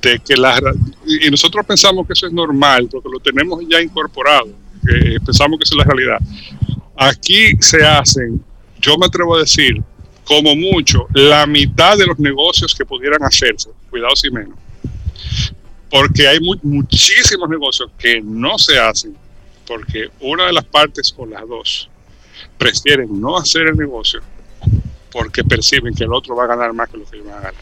[0.00, 0.60] de que la...
[1.06, 4.48] Y nosotros pensamos que eso es normal, porque lo tenemos ya incorporado,
[4.86, 6.18] que pensamos que eso es la realidad.
[6.96, 8.42] Aquí se hacen,
[8.80, 9.82] yo me atrevo a decir,
[10.24, 14.58] como mucho, la mitad de los negocios que pudieran hacerse, cuidado si menos.
[15.90, 19.16] Porque hay muchísimos negocios que no se hacen
[19.66, 21.88] porque una de las partes o las dos
[22.58, 24.20] prefieren no hacer el negocio
[25.10, 27.40] porque perciben que el otro va a ganar más que lo que ellos van a
[27.40, 27.54] ganar.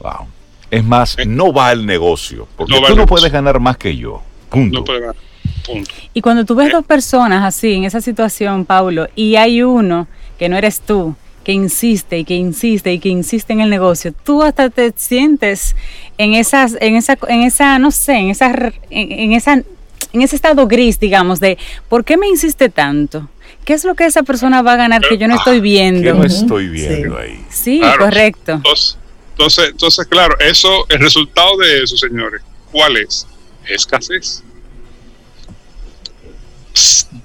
[0.00, 0.28] Wow.
[0.70, 4.22] Es más, no va al negocio, porque tú no puedes ganar más que yo.
[4.50, 4.80] Punto.
[4.80, 5.16] No puedes ganar.
[5.64, 5.90] Punto.
[6.12, 6.72] Y cuando tú ves ¿Eh?
[6.72, 11.52] dos personas así, en esa situación, Paulo, y hay uno que no eres tú, que
[11.52, 15.76] insiste y que insiste y que insiste en el negocio, tú hasta te sientes
[16.18, 20.66] en esas, en esa, en esa, no sé, en esa, en, esa, en ese estado
[20.66, 21.56] gris, digamos, de
[21.88, 23.28] ¿por qué me insiste tanto?
[23.64, 26.14] ¿Qué es lo que esa persona va a ganar que yo no estoy viendo?
[26.14, 27.40] no estoy viendo ahí?
[27.48, 28.52] Sí, correcto.
[28.52, 28.98] Entonces,
[29.38, 33.26] entonces, claro, eso, el resultado de eso, señores, ¿cuál es?
[33.66, 34.42] Escasez.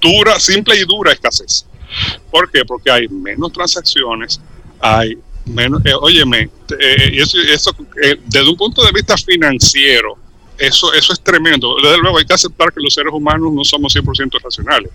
[0.00, 1.66] Dura, simple y dura escasez.
[2.30, 2.64] ¿Por qué?
[2.64, 4.40] Porque hay menos transacciones,
[4.80, 7.38] hay menos, eh, óyeme, eh, y eso,
[8.02, 10.16] eh, desde un punto de vista financiero,
[10.58, 11.76] eso, eso es tremendo.
[11.82, 14.90] Desde luego hay que aceptar que los seres humanos no somos 100% racionales.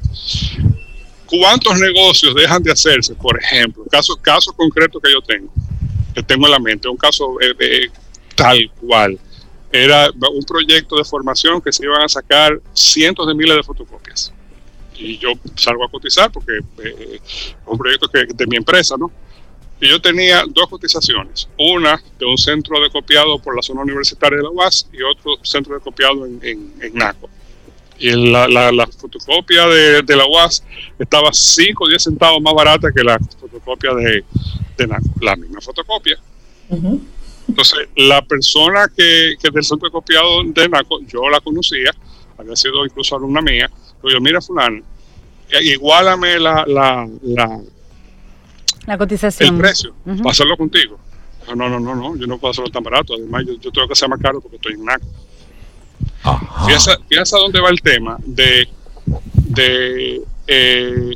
[1.26, 3.14] ¿Cuántos negocios dejan de hacerse?
[3.16, 5.52] Por ejemplo, caso, caso concreto que yo tengo
[6.24, 7.90] tengo en la mente, un caso eh,
[8.36, 9.20] tal cual.
[9.72, 14.32] Era un proyecto de formación que se iban a sacar cientos de miles de fotocopias.
[14.96, 16.54] Y yo salgo a cotizar porque
[16.84, 17.20] eh,
[17.66, 19.12] un proyecto de mi empresa, ¿no?
[19.80, 24.38] Y yo tenía dos cotizaciones, una de un centro de copiado por la zona universitaria
[24.38, 27.30] de la UAS y otro centro de copiado en, NACO.
[28.00, 30.64] Y la, la, fotocopia de, de, la UAS
[30.98, 34.24] estaba 5 o 10 centavos más barata que la fotocopia de,
[35.22, 36.18] la misma fotocopia.
[37.48, 41.92] Entonces, la persona que, que del centro de copiado de NACO, yo la conocía,
[42.38, 43.70] había sido incluso alumna mía,
[44.04, 44.84] yo, mira, fulano,
[45.50, 47.62] eh, igualame la, la, la,
[48.86, 49.56] la cotización.
[49.56, 51.00] El precio, para hacerlo contigo.
[51.56, 53.14] No, no, no, no, yo no puedo hacerlo tan barato.
[53.14, 55.06] Además, yo, tengo que ser más caro porque estoy en NACO.
[56.68, 58.68] Fíjate a dónde va el tema de,
[59.34, 61.14] de eh,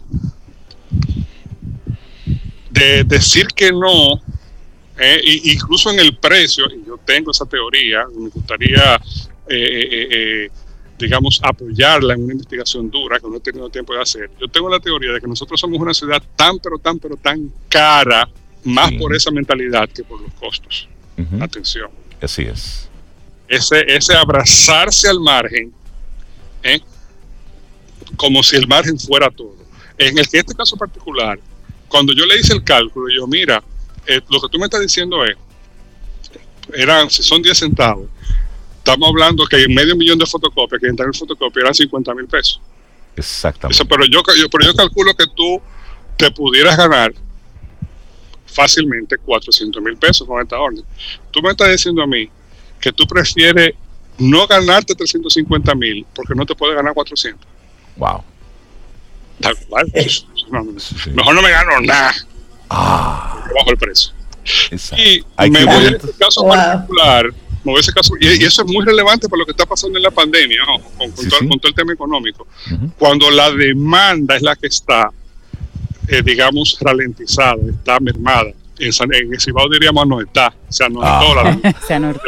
[2.72, 4.22] de decir que no,
[4.98, 8.96] eh, incluso en el precio, y yo tengo esa teoría, me gustaría,
[9.50, 10.50] eh, eh,
[10.98, 14.32] digamos, apoyarla en una investigación dura que no he tenido tiempo de hacer.
[14.40, 17.52] Yo tengo la teoría de que nosotros somos una ciudad tan, pero tan, pero tan
[17.68, 18.30] cara,
[18.64, 20.88] más por esa mentalidad que por los costos.
[21.40, 21.90] Atención.
[22.22, 22.90] Así es.
[23.48, 25.74] Ese, ese abrazarse al margen,
[28.16, 29.58] como si el margen fuera todo.
[29.98, 31.40] En este caso particular,
[31.92, 33.62] cuando yo le hice el cálculo, yo, mira,
[34.08, 35.36] eh, lo que tú me estás diciendo es,
[36.74, 38.08] eran, si son 10 centavos,
[38.78, 42.62] estamos hablando que medio millón de fotocopias, que entrar en fotocopia eran 50 mil pesos.
[43.16, 43.86] Exactamente.
[43.86, 45.62] pero, yo, pero yo calculo que tú
[46.18, 47.14] te pudieras ganar
[48.46, 50.84] fácilmente 400 mil pesos con esta orden.
[51.30, 52.30] Tú me estás diciendo a mí
[52.80, 53.74] que tú prefieres
[54.18, 57.46] no ganarte 350 mil porque no te puedes ganar 400.
[57.98, 58.24] Wow.
[59.42, 59.92] Tal cual.
[60.52, 62.14] Mejor no me gano nada.
[62.70, 63.44] Ah.
[63.54, 64.14] Bajo el precio.
[64.98, 67.32] Y me voy a este caso particular,
[67.78, 70.62] ese caso, y, eso es muy relevante para lo que está pasando en la pandemia,
[70.98, 72.48] con, todo, el tema económico.
[72.98, 75.12] Cuando la demanda es la que está,
[76.08, 78.52] eh, digamos, ralentizada, está mermada.
[78.80, 81.58] En, San, en Cibao diríamos no está, se anotó ah.
[81.62, 82.20] la se anotó.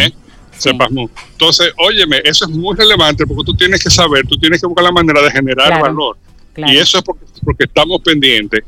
[0.00, 0.12] ¿Eh?
[0.58, 1.08] se pasmó.
[1.32, 4.84] Entonces, óyeme, eso es muy relevante porque tú tienes que saber, tú tienes que buscar
[4.84, 6.16] la manera de generar valor.
[6.56, 8.64] Y eso es porque, porque estamos pendientes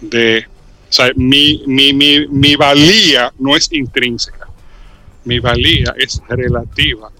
[0.00, 0.46] de,
[0.88, 4.48] o sea, mi, mi, mi, mi valía no es intrínseca,
[5.24, 7.10] mi valía es relativa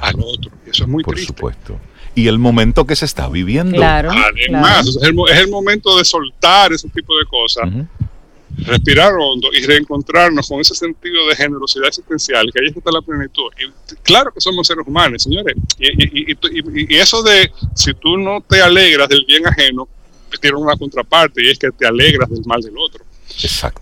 [0.00, 0.50] al otro.
[0.66, 1.78] Y eso es muy Por supuesto.
[2.14, 3.76] Y el momento que se está viviendo.
[3.76, 4.10] Claro.
[4.10, 7.68] Además, Es, el, es, el, momento de soltar ese tipo de cosas
[8.58, 13.50] respirar hondo y reencontrarnos con ese sentido de generosidad existencial, que ahí está la plenitud.
[13.58, 15.54] Y claro que somos seres humanos, señores.
[15.78, 19.88] Y, y, eso de si tú no te alegras del bien ajeno,
[20.40, 23.04] tiene una contraparte y es que te alegras del mal del otro.
[23.42, 23.80] Exacto.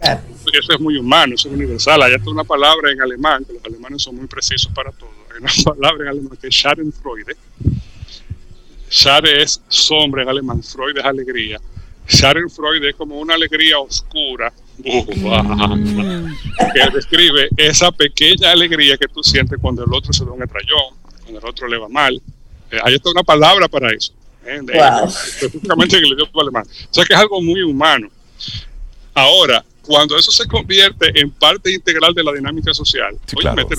[0.53, 2.03] Eso es muy humano, eso es universal.
[2.03, 5.11] Hay hasta una palabra en alemán, que los alemanes son muy precisos para todo.
[5.33, 7.37] Hay una palabra en alemán que es Schadenfreude.
[8.91, 11.61] Schade es sombra en alemán, Freud es alegría.
[12.09, 14.53] Schadenfreude es como una alegría oscura.
[14.83, 20.95] Que describe esa pequeña alegría que tú sientes cuando el otro se da un estrellón,
[21.23, 22.21] cuando el otro le va mal.
[22.71, 24.13] Eh, hay una palabra para eso,
[24.45, 24.61] ¿eh?
[25.07, 26.65] específicamente en el idioma alemán.
[26.67, 28.09] O sea que es algo muy humano.
[29.15, 33.17] Ahora, cuando eso se convierte en parte integral de la dinámica social,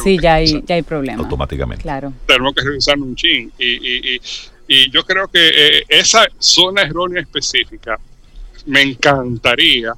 [0.03, 1.23] sí, ya, hay, ya hay problema.
[1.23, 1.81] Automáticamente.
[1.81, 2.13] Claro.
[2.25, 3.51] Tenemos que revisar un chin.
[3.57, 4.21] Y, y,
[4.67, 7.99] y, yo creo que eh, esa zona errónea específica
[8.67, 9.93] me encantaría,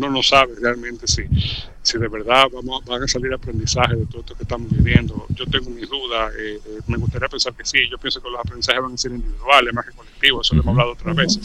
[0.00, 1.24] uno no sabe realmente si,
[1.82, 5.26] si de verdad vamos, van a salir aprendizajes de todo esto que estamos viviendo.
[5.28, 8.40] Yo tengo mis dudas, eh, eh, me gustaría pensar que sí, yo pienso que los
[8.40, 11.38] aprendizajes van a ser individuales más que colectivos, eso lo hemos hablado otra vez.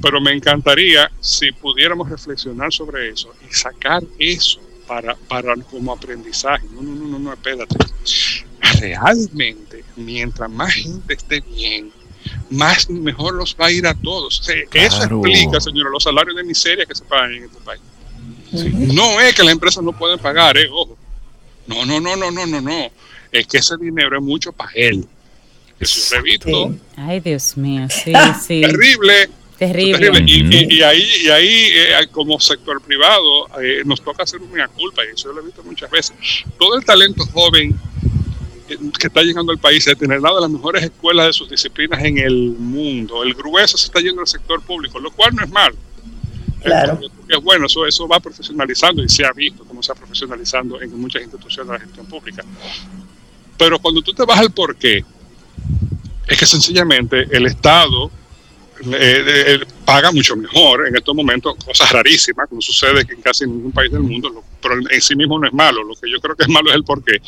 [0.00, 6.66] Pero me encantaría si pudiéramos reflexionar sobre eso y sacar eso para, para como aprendizaje.
[6.72, 7.76] No, no, no, no, no, espérate.
[8.80, 11.92] Realmente, mientras más gente esté bien,
[12.50, 14.42] más mejor los va a ir a todos.
[14.72, 17.80] Eso explica, señora, los salarios de miseria que se pagan en este país.
[18.52, 20.96] No es que las empresas no pueden pagar, eh, ojo.
[21.66, 22.90] No, no, no, no, no, no, no.
[23.30, 25.06] Es que ese dinero es mucho para él.
[25.78, 26.74] Eso he visto.
[26.96, 28.12] Ay, Dios mío, sí,
[28.46, 28.60] sí.
[28.60, 29.30] Terrible.
[29.58, 30.22] Terrible.
[30.26, 35.14] Y, ahí, y ahí eh, como sector privado, eh, nos toca hacer una culpa, y
[35.14, 36.16] eso yo lo he visto muchas veces.
[36.58, 37.78] Todo el talento joven
[38.98, 42.02] que está llegando al país es tener una de las mejores escuelas de sus disciplinas
[42.04, 43.22] en el mundo.
[43.22, 45.76] El grueso se está yendo al sector público, lo cual no es malo.
[46.62, 47.00] Claro.
[47.28, 50.98] Es bueno, eso, eso va profesionalizando y se ha visto cómo se está profesionalizando en
[51.00, 52.44] muchas instituciones de la gestión pública.
[53.56, 55.04] Pero cuando tú te vas al porqué,
[56.26, 58.10] es que sencillamente el Estado
[58.86, 63.72] eh, eh, paga mucho mejor en estos momentos, cosas rarísimas, como sucede en casi ningún
[63.72, 65.82] país del mundo, pero en sí mismo no es malo.
[65.82, 67.20] Lo que yo creo que es malo es el porqué.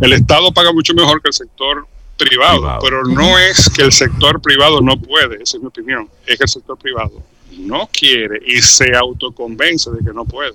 [0.00, 4.40] El Estado paga mucho mejor que el sector privado, pero no es que el sector
[4.40, 7.22] privado no puede, esa es mi opinión, es que el sector privado
[7.58, 10.54] no quiere y se autoconvence de que no puede.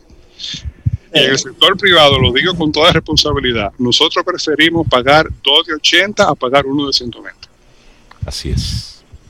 [1.14, 5.74] Y en el sector privado, lo digo con toda responsabilidad, nosotros preferimos pagar 2 de
[5.74, 7.48] 80 a pagar uno de 120.
[8.26, 8.90] Así es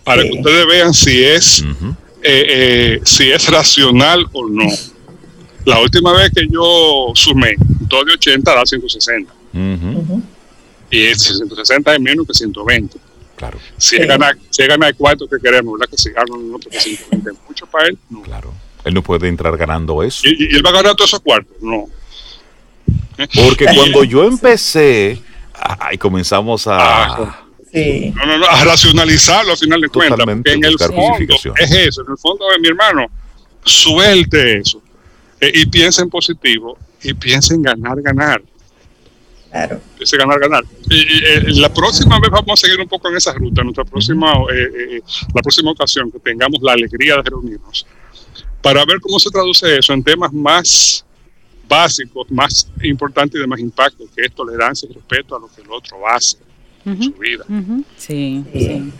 [0.10, 1.86] para que ustedes vean si es, eh,
[2.24, 4.66] eh, si es racional o no.
[5.66, 9.32] La última vez que yo sumé 2 de 80 da 160.
[10.90, 12.98] Y 160 es menos que 120.
[13.40, 13.58] Claro.
[13.78, 14.06] Si sí.
[14.06, 15.90] gana, si gana el cuarto que queremos, ¿verdad?
[15.90, 17.98] Que si gana no, porque 120 es mucho para él.
[18.10, 18.22] No.
[18.22, 18.54] Claro.
[18.84, 20.24] Él no puede entrar ganando eso.
[20.28, 21.56] ¿Y, él va a ganar todos esos cuartos?
[21.62, 21.86] No.
[23.34, 25.22] Porque cuando yo empecé,
[25.90, 26.78] y comenzamos a...
[26.80, 30.20] Ah, no, no, no, a racionalizarlo al final de cuentas.
[30.28, 32.02] En el fondo es eso.
[32.02, 33.06] En el fondo, mi hermano,
[33.64, 34.82] suelte eso.
[35.40, 38.42] Eh, y piensa en positivo y piensa en ganar, ganar.
[39.50, 39.80] Claro.
[40.00, 40.64] En ganar, ganar.
[40.90, 43.64] Y, eh, la próxima vez vamos a seguir un poco en esa ruta.
[43.64, 45.02] Nuestra próxima, eh,
[45.34, 47.86] la próxima ocasión que tengamos la alegría de reunirnos
[48.62, 51.06] para ver cómo se traduce eso en temas más
[51.68, 55.62] básicos, más importantes y de más impacto, que es tolerancia y respeto a lo que
[55.62, 56.38] el otro hace
[56.84, 57.46] su vida.
[57.98, 58.92] sí, sí.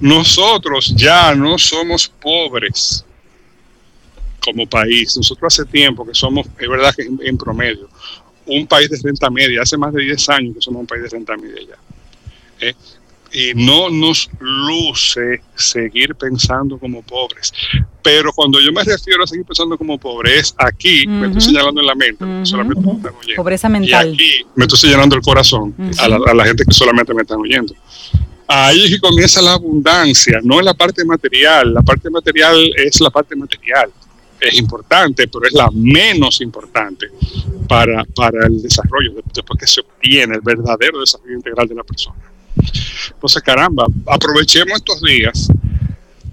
[0.00, 3.04] Nosotros ya no somos pobres
[4.44, 5.16] como país.
[5.16, 7.88] Nosotros hace tiempo que somos, es verdad que en, promedio,
[8.46, 11.08] un país de renta media, hace más de 10 años que somos un país de
[11.08, 12.68] renta media ya.
[12.68, 12.74] ¿eh?
[13.34, 17.52] y no nos luce seguir pensando como pobres.
[18.00, 21.86] Pero cuando yo me refiero a seguir pensando como pobres, aquí me estoy señalando en
[21.86, 23.36] la mente, solamente me están oyendo.
[23.36, 24.08] Pobreza mental.
[24.08, 27.74] Y aquí me estoy señalando el corazón a, la, gente que solamente me están oyendo.
[28.46, 31.74] Ahí es que comienza la abundancia, no en la parte material.
[31.74, 33.90] La parte material es la parte material.
[34.44, 37.08] Es importante, pero es la menos importante
[37.68, 42.16] para, para el desarrollo, después que se obtiene el verdadero desarrollo integral de la persona.
[43.12, 45.48] Entonces, caramba, aprovechemos estos días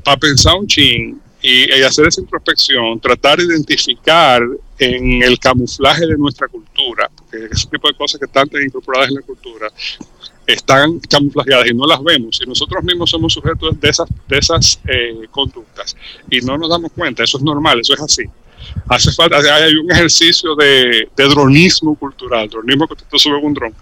[0.03, 4.41] para pensar un ching y, hacer esa introspección, tratar de identificar
[4.77, 9.21] en el camuflaje de nuestra cultura, ese tipo de cosas que están incorporadas en la
[9.21, 9.67] cultura
[10.45, 14.79] están camuflajeadas y no las vemos, y nosotros mismos somos sujetos de esas, de esas
[14.87, 15.95] eh, conductas
[16.29, 18.23] y no nos damos cuenta, eso es normal, eso es así
[18.87, 23.73] hace falta, hay un ejercicio de, dronismo cultural, dronismo que tú subes un dron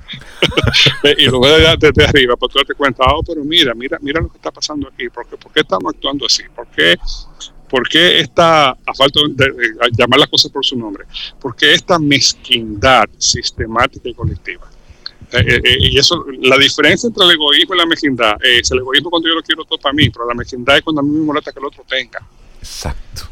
[1.18, 4.30] y lo ves desde, arriba para tú darte cuenta, oh, pero mira, mira, mira lo
[4.30, 6.44] que está pasando aquí, ¿por qué, por qué estamos actuando así?
[6.56, 6.96] ¿Por qué,
[7.70, 9.46] por qué esta, a falta de,
[9.98, 11.06] llamar las cosas por su nombre,
[11.40, 14.70] por qué esta mezquindad sistemática y colectiva?
[15.32, 18.80] Eh, eh, eh, y eso, la diferencia entre el egoísmo y la mezquindad es el
[18.80, 21.12] egoísmo cuando yo lo quiero todo para mí, pero la mezquindad es cuando a mí
[21.12, 22.20] me molesta que el otro tenga.
[22.60, 23.30] Exacto.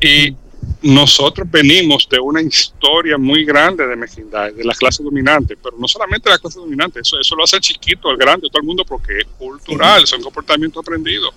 [0.00, 0.34] Y
[0.82, 5.86] nosotros venimos de una historia muy grande de mezquindad, de la clase dominante, pero no
[5.86, 8.84] solamente la clase dominante, eso, eso lo hace el chiquito, el grande, todo el mundo,
[8.84, 11.34] porque es cultural, son comportamientos aprendidos.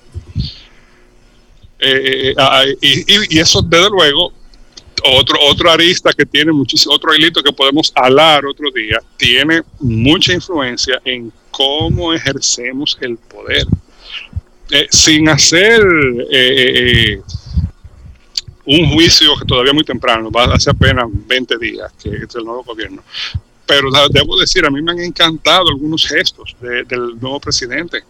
[1.80, 4.34] Eh, eh, ah, y, eso, desde luego,
[5.18, 10.34] otro, otro arista que tiene muchísimo, otro hilito que podemos hablar otro día, tiene mucha
[10.34, 13.66] influencia en cómo ejercemos el poder.
[14.72, 15.82] Eh, sin hacer
[18.66, 22.64] un juicio que todavía muy temprano, va hace apenas 20 días que es el nuevo
[22.64, 23.02] gobierno.
[23.66, 28.04] Pero debo decir, a mí me han encantado algunos gestos del nuevo presidente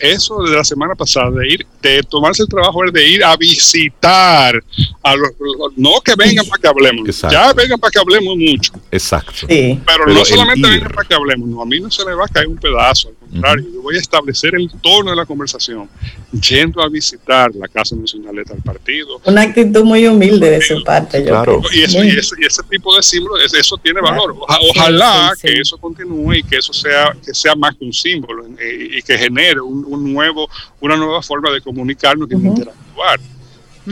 [0.00, 4.62] eso de la semana pasada, de ir, de tomarse el trabajo de ir a visitar
[5.02, 5.30] a los,
[5.76, 8.72] no que vengan para que hablemos, ya vengan para que hablemos mucho.
[8.90, 9.46] Exacto.
[9.46, 12.28] Pero, no solamente vengan para que hablemos, no, a mí no se me va a
[12.28, 15.88] caer un pedazo, yo voy a establecer el tono de la conversación
[16.32, 19.20] yendo a visitar la Casa Nacionaleta del partido.
[19.24, 21.62] Una actitud muy humilde de su parte, yo claro.
[21.72, 24.36] Y, eso, y, ese, tipo de símbolos, eso tiene valor.
[24.70, 28.98] ojalá que eso continúe y que eso sea, que sea más que un símbolo eh,
[28.98, 30.48] y que genere un, un nuevo,
[30.80, 33.20] una nueva forma de comunicarnos y de interactuar.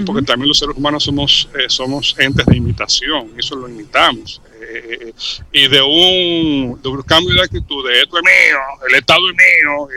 [0.05, 4.41] Porque también los seres humanos somos, eh, somos entes de imitación, eso lo imitamos.
[4.61, 5.13] Eh, eh,
[5.53, 9.37] y de un, de un cambio de actitud, de esto es mío, el Estado es
[9.37, 9.89] mío,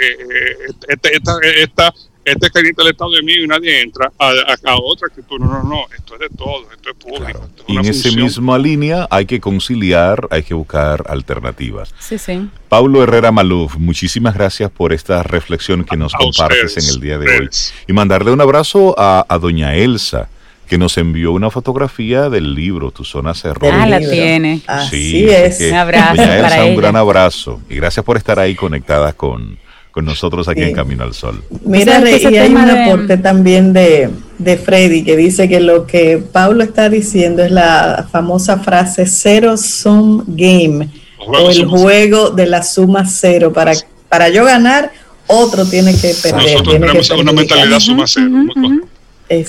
[0.87, 1.93] este, esta, esta,
[2.23, 4.29] este caliente el Estado de mí y nadie entra a,
[4.65, 5.39] a, otra actitud.
[5.39, 7.49] No, no, no, esto es de todo, esto es público.
[7.67, 11.93] y en esa misma línea hay que conciliar, hay que buscar alternativas.
[11.99, 12.49] Sí, sí.
[12.69, 17.39] Pablo Herrera Maluf, muchísimas gracias por esta reflexión que nos compartes en el día de
[17.39, 17.49] hoy.
[17.87, 20.29] Y mandarle un abrazo a, a doña Elsa
[20.71, 23.69] que nos envió una fotografía del libro Tu zona cerró.
[23.73, 24.61] Ah, la tiene.
[24.89, 25.59] Sí, es.
[25.59, 29.57] un abrazo para Un gran abrazo y gracias por estar ahí conectada con,
[29.91, 31.43] con nosotros aquí en Camino al Sol.
[31.65, 36.63] Mira, y hay un aporte también de, de, Freddy que dice que lo que Pablo
[36.63, 43.05] está diciendo es la famosa frase cero sum game o el juego de la suma
[43.05, 43.51] cero.
[43.51, 43.73] Para,
[44.07, 44.93] para yo ganar,
[45.27, 46.43] otro tiene que perder.
[46.43, 48.29] Nosotros tenemos una mentalidad suma cero.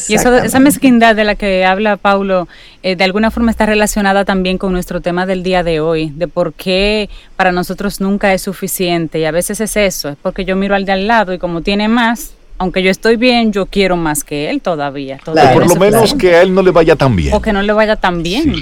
[0.08, 2.48] Y eso, esa mezquindad de la que habla Paulo,
[2.82, 6.28] eh, de alguna forma está relacionada también con nuestro tema del día de hoy, de
[6.28, 9.18] por qué para nosotros nunca es suficiente.
[9.18, 11.62] Y a veces es eso, es porque yo miro al de al lado y como
[11.62, 15.18] tiene más, aunque yo estoy bien, yo quiero más que él todavía.
[15.26, 17.34] o por lo menos que a él no le vaya tan bien.
[17.34, 18.54] O que no le vaya tan bien.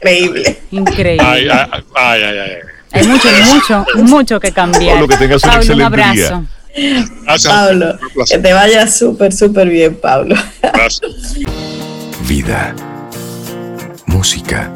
[0.00, 0.58] Increíble.
[0.70, 1.26] Increíble.
[1.26, 2.50] Ay, ay, ay,
[2.92, 4.92] Hay mucho, mucho, mucho que cambiar.
[4.92, 6.44] Pablo, que tengas un excelente un abrazo.
[7.46, 7.98] Pablo,
[8.28, 10.34] que te vaya súper, súper bien, Pablo.
[12.26, 12.74] Vida,
[14.06, 14.72] música,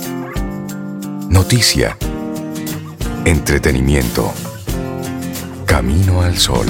[1.28, 1.96] noticia,
[3.24, 4.32] entretenimiento,
[5.66, 6.66] camino al sol.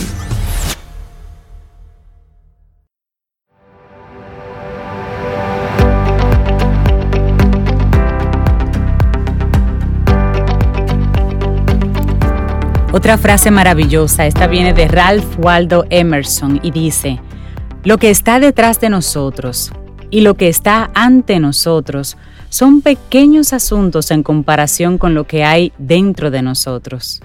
[12.91, 17.21] Otra frase maravillosa, esta viene de Ralph Waldo Emerson y dice,
[17.85, 19.71] lo que está detrás de nosotros
[20.11, 22.17] y lo que está ante nosotros
[22.49, 27.21] son pequeños asuntos en comparación con lo que hay dentro de nosotros.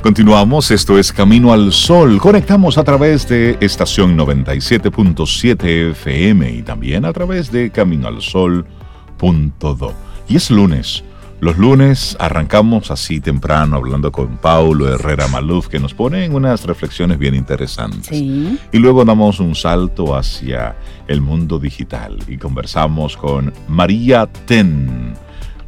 [0.00, 2.20] Continuamos, esto es Camino al Sol.
[2.20, 9.94] Conectamos a través de estación 97.7 FM y también a través de caminoalsol.do.
[10.28, 11.02] Y es lunes.
[11.40, 16.64] Los lunes arrancamos así temprano hablando con Paulo Herrera Maluf, que nos pone en unas
[16.64, 18.10] reflexiones bien interesantes.
[18.10, 20.74] Y luego damos un salto hacia
[21.06, 25.14] el mundo digital y conversamos con María Ten,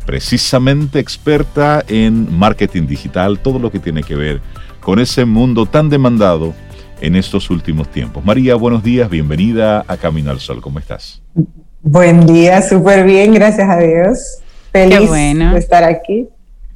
[0.04, 4.40] precisamente experta en marketing digital, todo lo que tiene que ver
[4.80, 6.52] con ese mundo tan demandado
[7.00, 8.24] en estos últimos tiempos.
[8.24, 11.22] María, buenos días, bienvenida a Camino al Sol, ¿cómo estás?
[11.80, 14.39] Buen día, súper bien, gracias a Dios.
[14.72, 16.28] Feliz de estar aquí.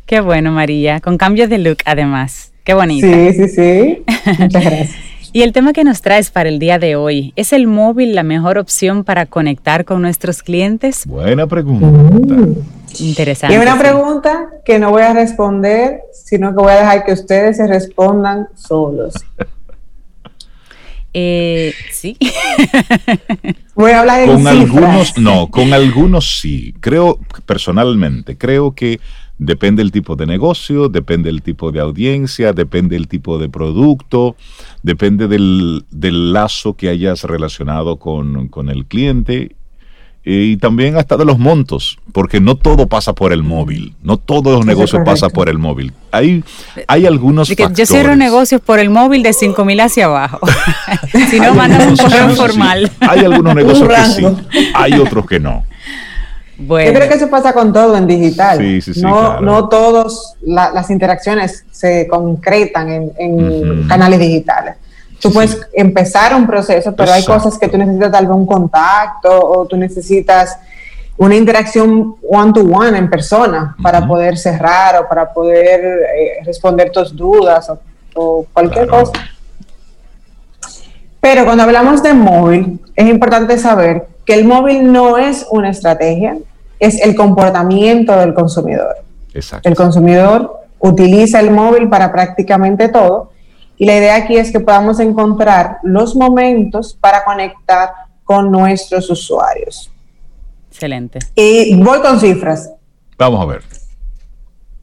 [0.06, 1.00] Qué bueno, María.
[1.00, 2.52] Con cambios de look, además.
[2.64, 3.06] Qué bonito.
[3.06, 4.04] Sí, sí, sí.
[4.38, 4.90] Muchas gracias.
[5.32, 8.22] y el tema que nos traes para el día de hoy, ¿es el móvil la
[8.22, 11.06] mejor opción para conectar con nuestros clientes?
[11.06, 11.86] Buena pregunta.
[11.86, 12.54] Mm.
[13.00, 13.54] Interesante.
[13.54, 17.56] Y una pregunta que no voy a responder, sino que voy a dejar que ustedes
[17.56, 19.14] se respondan solos.
[21.16, 22.16] Eh, sí.
[23.76, 26.74] Voy a hablar con algunos, no, con algunos sí.
[26.80, 29.00] Creo, personalmente, creo que
[29.38, 34.36] depende el tipo de negocio, depende el tipo de audiencia, depende el tipo de producto,
[34.82, 35.84] depende del,
[36.32, 39.54] lazo que hayas relacionado con, con el cliente
[40.24, 44.56] y también hasta de los montos, porque no todo pasa por el móvil, no todos
[44.56, 45.92] los negocios pasan por el móvil.
[46.12, 46.42] Hay,
[46.86, 47.76] hay algunos factores.
[47.76, 50.40] Yo cierro negocios por el móvil de 5 mil hacia abajo.
[51.30, 52.90] si no, mandan un correo informal.
[53.00, 54.26] Hay algunos negocios que sí,
[54.74, 55.64] hay otros que no.
[56.56, 56.90] Bueno.
[56.90, 58.58] Yo creo que eso pasa con todo en digital.
[58.58, 64.76] Sí, sí, sí, no, no todas las interacciones se concretan en, canales digitales.
[65.24, 69.30] Tú puedes empezar un proceso, pero hay cosas que tú necesitas tal vez un contacto
[69.30, 70.58] o tú necesitas
[71.16, 77.72] una interacción one-to-one en persona para poder cerrar o para poder eh, responder tus dudas
[78.14, 79.12] o, cualquier cosa.
[81.22, 86.36] Pero cuando hablamos de móvil, es importante saber que el móvil no es una estrategia,
[86.78, 88.96] es el comportamiento del consumidor.
[89.32, 89.66] Exacto.
[89.66, 93.32] El consumidor utiliza el móvil para prácticamente todo
[93.76, 97.90] y la idea aquí es que podamos encontrar los momentos para conectar
[98.22, 99.90] con nuestros usuarios.
[100.70, 101.18] Excelente.
[101.34, 102.70] Y voy con cifras.
[103.18, 103.62] Vamos a ver.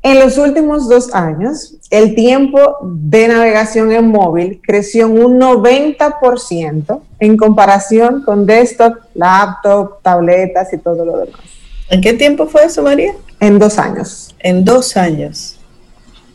[0.03, 7.01] En los últimos dos años, el tiempo de navegación en móvil creció en un 90%
[7.19, 11.41] en comparación con desktop, laptop, tabletas y todo lo demás.
[11.89, 13.13] ¿En qué tiempo fue eso, María?
[13.39, 14.35] En dos años.
[14.39, 15.60] En dos años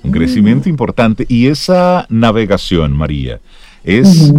[0.06, 1.26] un crecimiento importante.
[1.28, 3.40] Y esa navegación, María,
[3.84, 4.32] ¿es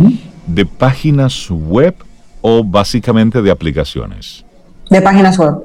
[0.48, 1.96] de páginas web
[2.42, 4.46] o básicamente de aplicaciones?
[4.90, 5.56] De páginas web.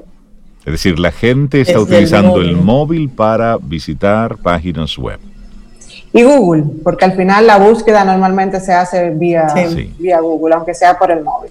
[0.65, 5.19] Es decir, la gente está utilizando el móvil para visitar páginas web.
[6.13, 9.47] Y Google, porque al final la búsqueda normalmente se hace vía,
[9.99, 11.51] vía Google, aunque sea por el móvil.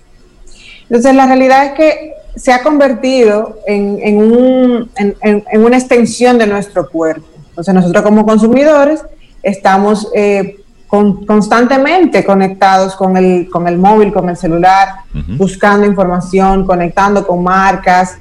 [0.83, 6.89] Entonces, la realidad es que se ha convertido en, un, en una extensión de nuestro
[6.89, 7.30] cuerpo.
[7.61, 9.05] Entonces nosotros como consumidores
[9.43, 10.57] estamos eh,
[10.87, 14.89] constantemente conectados con el, con el móvil, con el celular,
[15.37, 18.17] buscando información, conectando con marcas,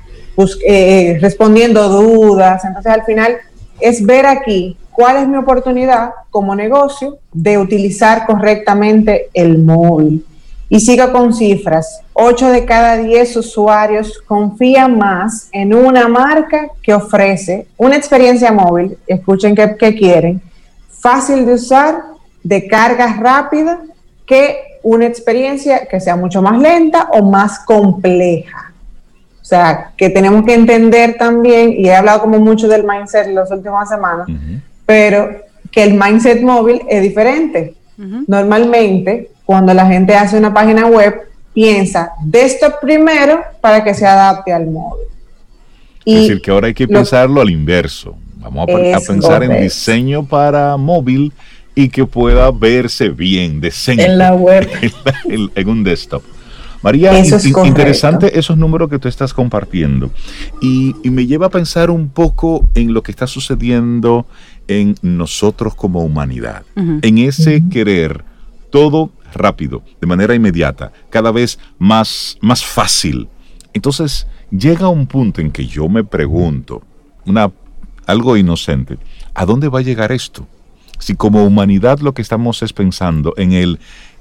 [0.67, 2.63] eh, respondiendo dudas.
[2.67, 3.39] Entonces al final
[3.81, 10.23] es ver aquí cuál es mi oportunidad como negocio de utilizar correctamente el móvil.
[10.73, 12.01] Y sigo con cifras.
[12.13, 18.97] 8 de cada 10 usuarios confían más en una marca que ofrece una experiencia móvil,
[19.09, 20.41] escuchen qué, quieren,
[20.89, 22.03] fácil de usar,
[22.45, 23.81] de carga rápida,
[24.25, 28.73] que una experiencia que sea mucho más lenta o más compleja.
[29.43, 33.35] O sea, que tenemos que entender también, y he hablado como mucho del mindset en
[33.35, 34.29] las últimas semanas,
[34.87, 35.31] pero
[35.73, 37.75] que el mindset móvil es diferente.
[38.29, 41.23] Normalmente cuando la gente hace una página web,
[41.53, 45.07] piensa de esto primero para que se adapte al móvil.
[46.05, 48.17] es decir, que ahora hay que pensarlo al inverso.
[48.37, 51.33] Vamos a, pensar en diseño para móvil
[51.75, 54.05] y que pueda verse bien, decente.
[54.05, 54.71] En la web.
[55.57, 56.23] en, un desktop.
[56.81, 60.13] María, interesante esos números que tú estás compartiendo.
[60.63, 64.27] Y, me lleva a pensar un poco en lo que está sucediendo
[64.69, 68.31] en nosotros como humanidad, en ese querer
[68.71, 73.29] todo rápido, de manera inmediata, cada vez más, más fácil.
[73.73, 76.83] Entonces llega un punto en que yo me pregunto,
[77.27, 77.51] una,
[78.07, 78.99] algo inocente,
[79.35, 80.47] ¿a dónde va a llegar esto?
[80.99, 83.79] Si como humanidad lo que estamos es pensando en el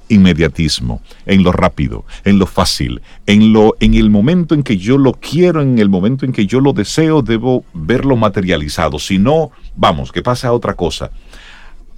[0.08, 4.98] inmediatismo, en lo rápido, en lo fácil, en lo en el momento en que yo
[4.98, 9.50] lo quiero, en el momento en que yo lo deseo, debo verlo materializado, si no,
[9.76, 11.10] vamos, que pasa otra cosa.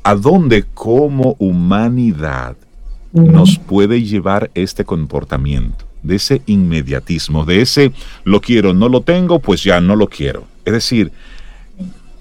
[0.05, 2.57] ¿A dónde como humanidad
[3.13, 7.93] nos puede llevar este comportamiento, de ese inmediatismo, de ese
[8.25, 10.45] lo quiero, no lo tengo, pues ya no lo quiero.
[10.65, 11.13] Es decir,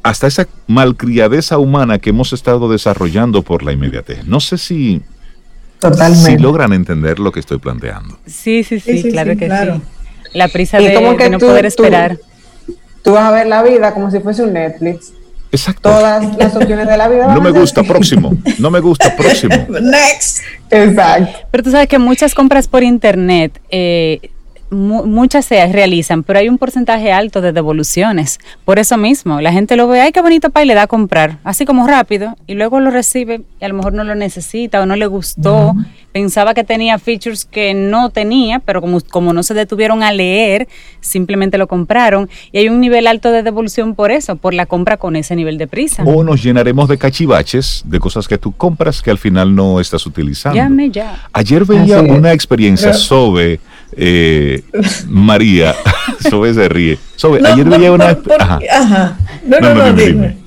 [0.04, 4.26] hasta esa malcriadeza humana que hemos estado desarrollando por la inmediatez.
[4.26, 5.02] No sé si,
[6.14, 8.18] si logran entender lo que estoy planteando.
[8.26, 9.82] Sí, sí, sí, claro que sí.
[10.34, 12.18] La prisa de, no poder esperar.
[13.04, 15.14] tú vas a ver la vida como si fuese un Netflix
[15.52, 15.90] Exacto.
[15.90, 17.34] Todas las opciones de la vida.
[17.34, 18.34] No me gusta próximo.
[18.58, 19.56] No me gusta próximo.
[19.82, 20.40] Next.
[20.70, 21.40] Exacto.
[21.52, 24.31] Pero tú sabes que muchas compras por internet eh,
[24.72, 28.40] muchas se realizan, pero hay un porcentaje alto de devoluciones.
[28.66, 30.88] Por eso mismo, la gente lo ve, ay, qué bonito pa' y le da a
[30.88, 34.82] comprar, así como rápido, y luego lo recibe y a lo mejor no lo necesita
[34.82, 35.76] o no le gustó,
[36.12, 40.68] pensaba que tenía features que no tenía, pero como, como no se detuvieron a leer,
[41.00, 42.30] simplemente lo compraron.
[42.52, 45.58] Y hay un nivel alto de devolución por eso, por la compra con ese nivel
[45.58, 46.04] de prisa.
[46.04, 50.06] O nos llenaremos de cachivaches, de cosas que tú compras que al final no estás
[50.06, 50.56] utilizando.
[50.56, 51.28] Llame ya.
[51.34, 53.60] Ayer veía una experiencia sobre
[53.98, 54.64] eh,
[55.08, 55.76] María,
[56.30, 57.00] Sobe se ríe.
[57.16, 58.18] Sobe, ayer veía una.
[58.72, 59.18] ajá.
[59.46, 60.38] No, no, no, dime.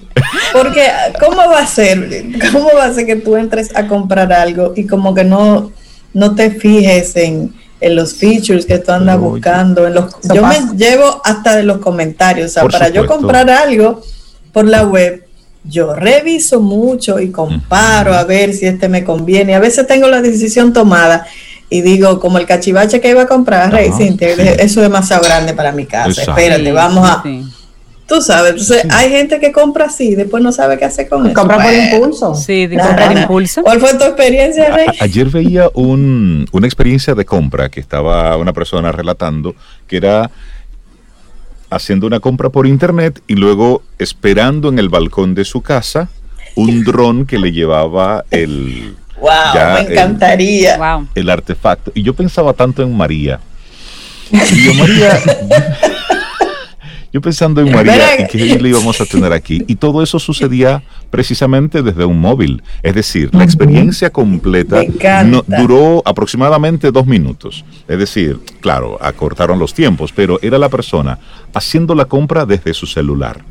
[0.52, 0.86] Porque,
[1.18, 2.24] ¿cómo va a ser?
[2.52, 5.72] ¿Cómo va a ser que tú entres a comprar algo y como que no,
[6.12, 9.86] no te fijes en, en los features que tú andas buscando.
[9.86, 12.50] En los, yo me llevo hasta de los comentarios.
[12.50, 14.00] O sea, para yo comprar algo
[14.52, 15.26] por la web,
[15.64, 19.54] yo reviso mucho y comparo a ver si este me conviene.
[19.54, 21.26] A veces tengo la decisión tomada
[21.70, 25.72] y digo, como el cachivache que iba a comprar, Rey, eso es demasiado grande para
[25.72, 26.22] mi casa.
[26.22, 27.22] Espérate, vamos a...
[28.06, 31.24] Tú sabes, entonces hay gente que compra así y después no sabe qué hacer con
[31.24, 31.34] eso.
[31.34, 32.34] Compra por impulso.
[32.34, 33.62] Sí, de comprar impulso.
[33.62, 34.88] ¿Cuál fue tu experiencia, Rey?
[35.00, 39.54] ayer veía un, una experiencia de compra que estaba una persona relatando
[39.86, 40.30] que era
[41.70, 46.10] haciendo una compra por internet y luego esperando en el balcón de su casa
[46.56, 48.96] un dron que le llevaba el...
[49.24, 49.74] ¡Wow!
[49.74, 50.74] me encantaría.
[51.14, 51.92] El, el, artefacto.
[51.94, 53.40] Y yo pensaba tanto en María.
[54.30, 55.20] Y yo, María...
[57.14, 59.62] Yo pensando en María y que le íbamos a tener aquí.
[59.68, 62.60] Y todo eso sucedía precisamente desde un móvil.
[62.82, 64.82] Es decir, la experiencia completa
[65.24, 67.64] no, duró aproximadamente dos minutos.
[67.86, 71.20] Es decir, claro, acortaron los tiempos, pero era la persona
[71.54, 73.44] haciendo la compra desde su celular.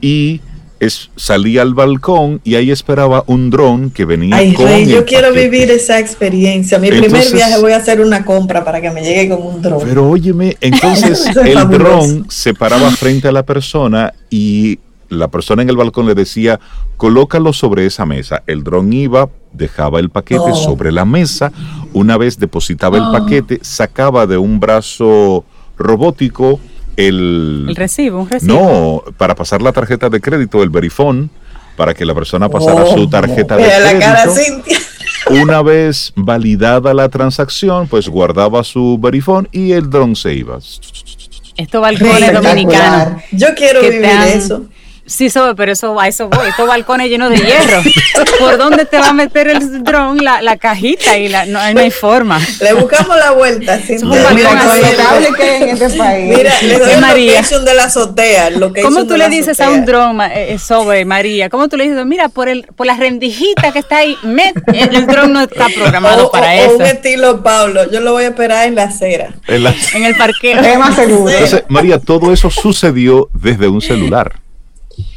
[0.00, 0.40] Y
[0.80, 5.32] es, salía al balcón y ahí esperaba un dron que venía Ay, Rey, yo quiero
[5.32, 6.78] vivir esa experiencia.
[6.78, 9.80] Mi primer viaje voy a hacer una compra para que me llegue con un dron.
[9.84, 15.70] Pero óyeme, entonces el dron se paraba frente a la persona y la persona en
[15.70, 16.60] el balcón le decía,
[16.96, 18.42] colócalo sobre esa mesa.
[18.46, 20.54] El dron iba, dejaba el paquete oh.
[20.54, 21.52] sobre la mesa,
[21.92, 23.12] una vez depositaba el oh.
[23.12, 25.44] paquete, sacaba de un brazo
[25.78, 26.60] robótico
[26.96, 28.54] el, recibo, un recibo.
[28.54, 31.30] No, para pasar la tarjeta de crédito, el verifón,
[31.76, 34.64] para que la persona pasara su oh, tarjeta de crédito.
[35.30, 40.58] Una vez validada la transacción, pues guardaba su verifón y el dron se iba.
[41.56, 43.22] Esto balcones dominicanos.
[43.32, 44.66] Yo quiero vivir eso.
[45.06, 46.48] Sí, pero eso, a eso voy.
[46.48, 47.82] Estos balcones llenos de hierro.
[48.40, 51.16] ¿Por dónde te va a meter el dron, la, la cajita?
[51.16, 52.40] y la, no, no, hay forma.
[52.60, 53.80] Le buscamos la vuelta.
[53.80, 54.28] Sin mira,
[55.36, 56.36] que hay en este país.
[56.36, 57.42] Mira, le doy María.
[57.42, 58.50] de la azotea.
[58.82, 61.48] ¿Cómo tú le dices a un dron eh, eh, sobre María?
[61.48, 64.16] ¿Cómo tú le dices, mira, por el por la rendijita que está ahí,
[64.72, 66.76] el, dron no está programado para eso?
[66.76, 67.90] un estilo Pablo.
[67.90, 69.34] Yo lo voy a esperar en la acera.
[69.46, 70.60] En, el parqueo.
[70.60, 71.32] Es más seguro.
[71.32, 74.45] Entonces, María, todo eso sucedió desde un celular.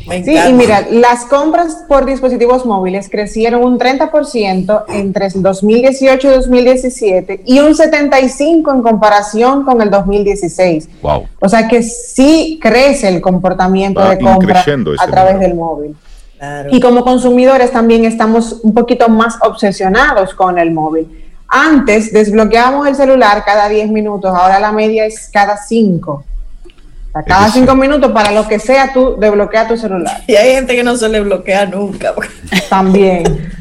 [0.06, 6.32] Sí, y mira, las compras por dispositivos móviles crecieron un 30% entre el 2018 y
[6.32, 10.90] 2017 y un 75% en comparación con el 2016.
[11.02, 11.28] Wow.
[11.40, 14.64] O sea que sí crece el comportamiento de compra
[15.00, 15.96] a través del móvil.
[16.72, 21.26] Y como consumidores también estamos un poquito más obsesionados con el móvil.
[21.48, 26.24] Antes desbloqueábamos el celular cada 10 minutos, ahora la media es cada 5
[27.24, 30.24] cada cinco minutos, para lo que sea, tú desbloquea tu celular.
[30.28, 32.14] Y hay gente que no se le bloquea nunca.
[32.70, 33.52] También.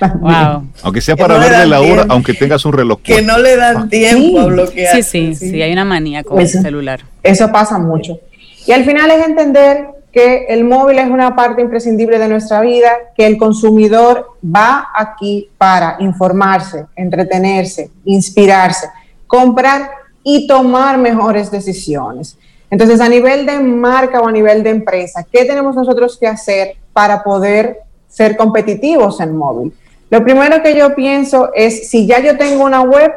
[0.00, 0.68] Wow.
[0.82, 3.00] Aunque sea para verle la hora, aunque tengas un reloj.
[3.02, 3.86] Que no le dan ah.
[3.88, 4.96] tiempo a bloquear.
[4.96, 7.00] Sí, sí, sí, hay una manía con el celular.
[7.22, 8.18] Eso pasa mucho.
[8.66, 12.90] Y al final es entender que el móvil es una parte imprescindible de nuestra vida,
[13.16, 18.88] que el consumidor va aquí para informarse, entretenerse, inspirarse,
[19.26, 19.90] comprar
[20.22, 22.38] y tomar mejores decisiones.
[22.70, 26.76] Entonces, a nivel de marca o a nivel de empresa, ¿qué tenemos nosotros que hacer
[26.92, 29.72] para poder ser competitivos en móvil?
[30.10, 33.12] Lo primero que yo pienso es, si ya yo tengo una web,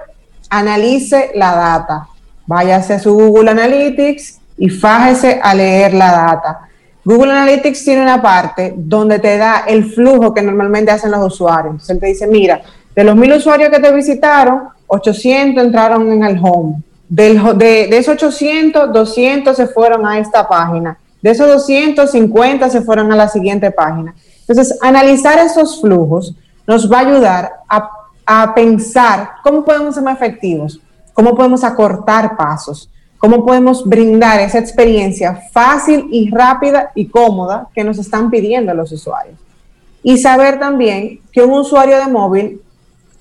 [0.50, 2.08] analice la data.
[2.46, 6.60] Váyase a su Google Analytics y fájese a leer la data.
[7.04, 11.90] Google Analytics tiene una parte donde te da el flujo que normalmente hacen los usuarios.
[11.90, 12.62] Él te dice, mira,
[12.96, 18.92] de los mil usuarios que te visitaron, 800 entraron en el home, de, esos 800,
[18.92, 20.98] 200 se fueron a esta página.
[21.22, 24.16] De esos 250 se fueron a la siguiente página.
[24.42, 26.36] Entonces, analizar esos flujos
[26.66, 27.90] nos va a ayudar a,
[28.26, 30.80] a pensar cómo podemos ser más efectivos,
[31.14, 37.84] cómo podemos acortar pasos, cómo podemos brindar esa experiencia fácil y rápida y cómoda que
[37.84, 39.38] nos están pidiendo los usuarios.
[40.04, 42.62] Y saber también que un usuario de móvil,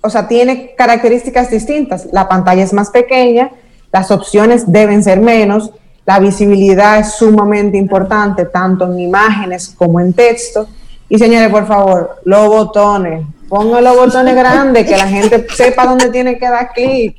[0.03, 2.09] o sea, tiene características distintas.
[2.13, 3.51] La pantalla es más pequeña,
[3.93, 5.71] las opciones deben ser menos,
[6.07, 10.69] la visibilidad es sumamente importante, tanto en imágenes como en texto.
[11.09, 16.11] Y señores, por favor, los botones, pongan los botones grandes, que la gente sepa dónde
[16.11, 17.17] tiene que dar clic.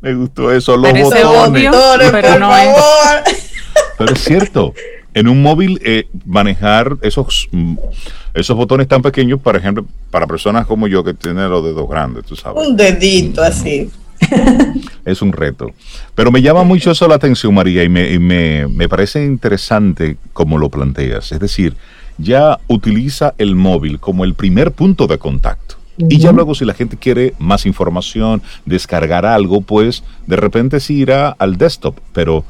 [0.00, 1.70] Me gustó eso, los botones.
[2.10, 2.76] pero no es.
[3.96, 4.74] Pero es cierto,
[5.14, 7.76] en un móvil eh, manejar esos, mm,
[8.34, 12.24] esos botones tan pequeños, por ejemplo, para personas como yo que tienen los dedos grandes,
[12.24, 12.66] tú sabes.
[12.66, 13.90] Un dedito así.
[15.04, 15.72] es un reto.
[16.14, 20.68] Pero me llama mucho eso la atención, María, y, me, me, parece interesante como lo
[20.68, 21.32] planteas.
[21.32, 21.74] Es decir,
[22.18, 25.76] ya utiliza el móvil como el primer punto de contacto.
[25.96, 30.94] Y ya luego si la gente quiere más información, descargar algo, pues de repente sí
[30.94, 32.44] irá al desktop, pero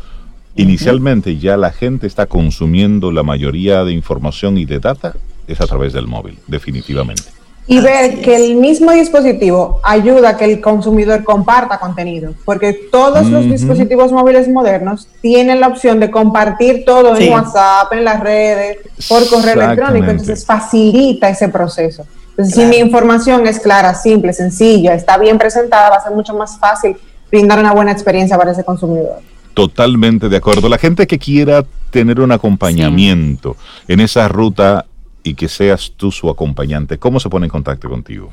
[0.55, 5.14] inicialmente ya la gente está consumiendo la mayoría de información y de data
[5.47, 7.38] es a través del móvil, definitivamente.
[7.71, 13.27] Y ver que el mismo dispositivo ayuda a que el consumidor comparta contenido, porque todos
[13.29, 18.79] los dispositivos móviles modernos tienen la opción de compartir todo en WhatsApp, en las redes,
[19.07, 22.07] por correo electrónico, entonces facilita ese proceso.
[22.31, 26.35] Entonces, si mi información es clara, simple, sencilla, está bien presentada, va a ser mucho
[26.35, 26.97] más fácil
[27.31, 29.19] brindar una buena experiencia para ese consumidor.
[29.55, 30.69] Totalmente de acuerdo.
[30.69, 33.57] La gente que quiera tener un acompañamiento
[33.89, 34.87] en esa ruta
[35.23, 38.33] y que seas tú su acompañante, ¿cómo se pone en contacto contigo?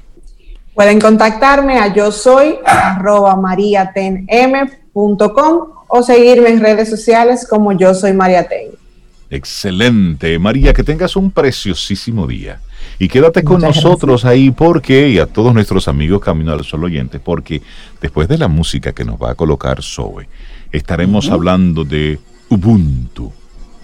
[0.73, 3.39] Pueden contactarme a yo soy arroba
[5.88, 8.69] o seguirme en redes sociales como yo soy María Ten.
[9.29, 10.38] Excelente.
[10.39, 12.59] María, que tengas un preciosísimo día.
[12.99, 17.19] Y quédate con nosotros ahí porque, y a todos nuestros amigos Camino al Sol oyente,
[17.19, 17.61] porque
[18.01, 20.27] después de la música que nos va a colocar Zoe,
[20.71, 22.19] estaremos hablando de
[22.49, 23.31] Ubuntu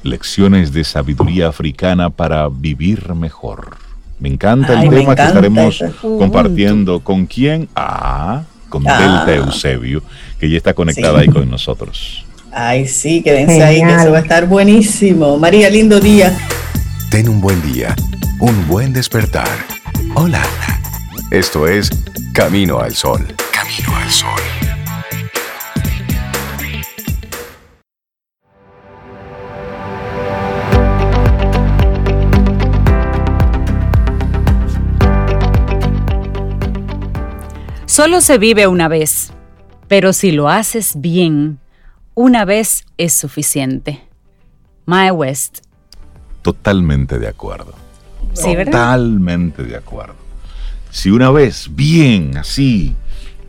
[0.04, 3.78] Lecciones de sabiduría africana para vivir mejor.
[4.20, 6.99] Me encanta el tema que estaremos compartiendo.
[6.99, 7.68] ¿Con quién?
[7.76, 9.26] Ah, con ah.
[9.26, 10.04] Delta Eusebio,
[10.39, 12.26] que ya está conectada ahí con nosotros.
[12.52, 15.38] Ay, sí, quédense ahí, que eso va a estar buenísimo.
[15.38, 16.36] María, lindo día.
[17.10, 17.95] Ten un buen día,
[18.39, 19.47] un buen despertar.
[20.16, 20.43] Hola.
[21.32, 21.89] Esto es
[22.34, 23.26] Camino al Sol.
[23.54, 24.61] Camino al Sol.
[37.92, 39.34] Solo se vive una vez,
[39.89, 41.60] pero si lo haces bien,
[42.16, 44.00] una vez es suficiente.
[44.86, 45.58] My West.
[46.42, 47.74] Totalmente de acuerdo.
[48.34, 50.16] Totalmente de acuerdo.
[50.89, 52.96] Si una vez bien, así,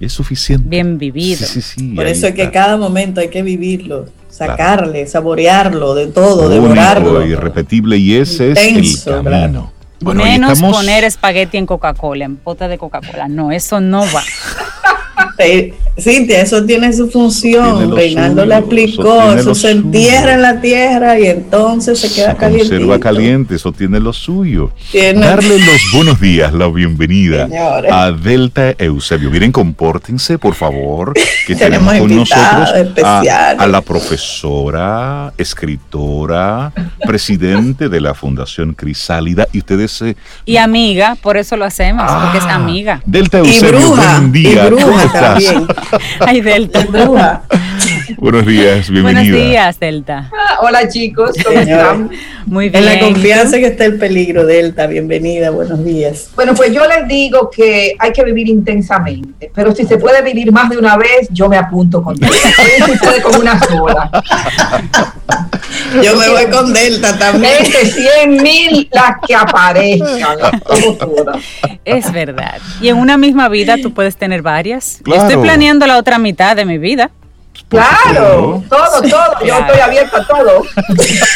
[0.01, 0.68] es suficiente.
[0.68, 1.47] Bien vivido.
[1.95, 7.24] Por eso es que cada momento hay que vivirlo, sacarle, saborearlo de todo, devorarlo.
[7.24, 8.59] irrepetible y ese es
[9.07, 9.72] el camino.
[10.03, 13.28] Menos poner espagueti en Coca-Cola, en pote de Coca-Cola.
[13.28, 14.22] No, eso no va.
[15.98, 17.94] Cintia, eso tiene su función.
[17.94, 22.70] Reinaldo le aplicó, eso, se entierra en la tierra y entonces se queda caliente.
[22.70, 24.72] Conserva caliente, eso tiene lo suyo.
[25.14, 27.46] Darle los buenos días, la bienvenida
[27.90, 29.30] a Delta Eusebio.
[29.30, 31.12] Miren, compórtense, por favor,
[31.46, 32.70] que tenemos, con nosotros
[33.04, 36.72] a, la profesora, escritora,
[37.06, 40.00] presidente de la Fundación Crisálida y ustedes.
[40.02, 40.16] Eh,
[40.46, 43.02] y amiga, por eso lo hacemos, porque es ah, amiga.
[43.04, 44.70] Delta Eusebio, buen día.
[46.20, 47.42] Ay, Delta.
[48.18, 49.22] Buenos días, bienvenida.
[49.22, 50.30] Buenos días, Delta.
[50.32, 52.10] Ah, hola, chicos, ¿cómo están?
[52.46, 52.82] Muy bien.
[52.82, 56.30] En la confianza que está el peligro, Delta, bienvenida, buenos días.
[56.34, 60.52] Bueno, pues yo les digo que hay que vivir intensamente, pero si se puede vivir
[60.52, 62.36] más de una vez, yo me apunto con Delta.
[62.86, 64.10] si puede con una sola.
[66.02, 67.52] Yo me voy con Delta también.
[67.64, 70.38] 100 mil las que aparezcan,
[71.84, 72.58] Es verdad.
[72.80, 75.00] Y en una misma vida tú puedes tener varias.
[75.06, 77.10] Estoy planeando la otra mitad de mi vida.
[77.68, 79.46] Claro, todo, todo.
[79.46, 80.62] Yo estoy abierta a todo.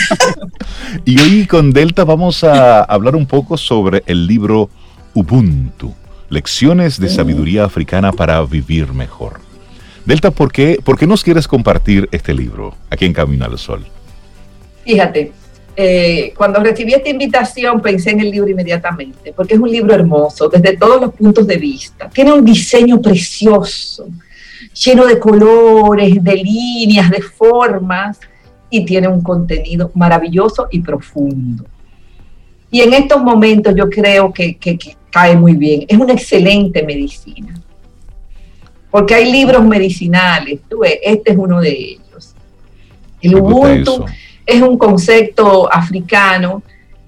[1.05, 4.69] y hoy con Delta vamos a hablar un poco sobre el libro
[5.15, 5.95] Ubuntu,
[6.29, 9.41] Lecciones de Sabiduría Africana para Vivir Mejor.
[10.05, 13.85] Delta, ¿por qué, ¿por qué nos quieres compartir este libro aquí en Camino al Sol?
[14.85, 15.33] Fíjate,
[15.79, 20.49] eh, cuando recibí esta invitación pensé en el libro inmediatamente, porque es un libro hermoso
[20.49, 22.09] desde todos los puntos de vista.
[22.09, 24.07] Tiene un diseño precioso,
[24.85, 28.21] lleno de colores, de líneas, de formas,
[28.69, 31.65] y tiene un contenido maravilloso y profundo.
[32.71, 34.59] Y en estos momentos yo creo que,
[35.11, 35.85] cae muy bien.
[35.89, 37.55] Es una excelente medicina.
[38.91, 40.61] Porque hay libros medicinales,
[41.03, 42.35] este es uno de ellos.
[43.21, 44.05] El Ubuntu
[44.45, 46.63] es un concepto africano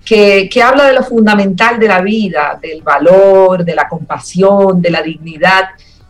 [0.04, 4.90] que, que, habla de lo fundamental de la vida, del valor, de la compasión, de
[4.90, 5.64] la dignidad,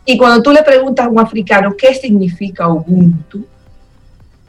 [0.05, 3.45] y cuando tú le preguntas a un africano qué significa Ubuntu,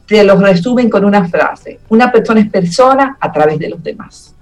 [0.07, 1.79] te lo resumen con una frase.
[1.89, 4.35] Una persona es persona a través de los demás.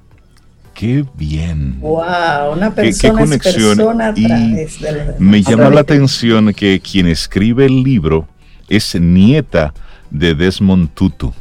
[0.73, 1.79] Qué bien.
[1.81, 5.21] Wow, una persona es persona a través de los demás.
[5.21, 8.29] Me llama la atención que quien escribe el libro
[8.69, 9.75] es nieta
[10.11, 11.33] de Desmond Tutu.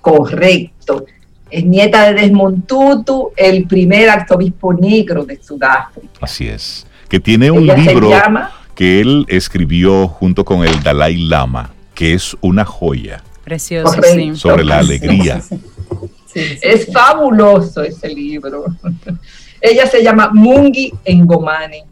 [0.00, 1.06] Correcto.
[1.50, 6.18] Es nieta de Desmond Tutu, el primer arzobispo negro de Sudáfrica.
[6.20, 6.86] Así es.
[7.08, 8.10] Que tiene un libro
[8.74, 13.22] que él escribió junto con el Dalai Lama, que es una joya.
[13.44, 14.00] Precioso,
[14.34, 15.42] Sobre la alegría.
[16.34, 18.64] Es fabuloso ese libro.
[19.60, 21.82] Ella se llama Mungi Engomani.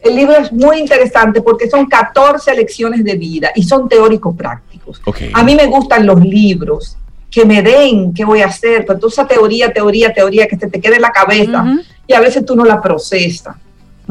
[0.00, 5.02] el libro es muy interesante porque son 14 lecciones de vida y son teóricos prácticos.
[5.34, 6.96] A mí me gustan los libros
[7.30, 10.68] que me den qué voy a hacer, pero toda esa teoría, teoría, teoría que se
[10.68, 11.64] te quede en la cabeza
[12.06, 13.56] y a veces tú no la procesas.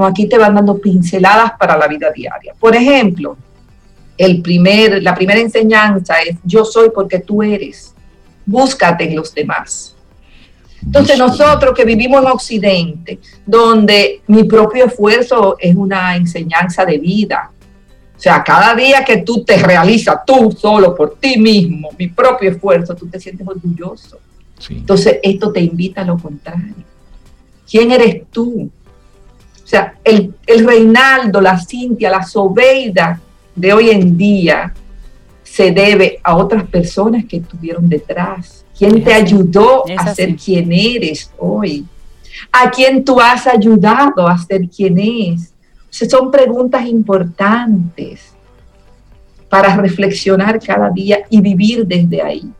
[0.01, 2.55] No, aquí te van dando pinceladas para la vida diaria.
[2.59, 3.37] Por ejemplo,
[4.17, 7.93] el primer, la primera enseñanza es yo soy porque tú eres.
[8.43, 9.95] Búscate en los demás.
[10.83, 17.51] Entonces nosotros que vivimos en Occidente, donde mi propio esfuerzo es una enseñanza de vida,
[18.17, 22.49] o sea, cada día que tú te realizas tú solo por ti mismo, mi propio
[22.49, 24.19] esfuerzo, tú te sientes orgulloso.
[24.67, 26.73] Entonces esto te invita a lo contrario.
[27.69, 28.71] ¿Quién eres tú?
[29.71, 33.21] O sea, el, el Reinaldo, la Cintia, la Sobeida
[33.55, 34.73] de hoy en día
[35.43, 41.31] se debe a otras personas que estuvieron detrás ¿Quién te ayudó a ser quien eres
[41.37, 41.85] hoy?
[42.51, 45.53] ¿A quién tú has ayudado a ser quien es?
[45.91, 48.33] son preguntas importantes
[49.47, 52.51] para reflexionar cada día y vivir desde ahí.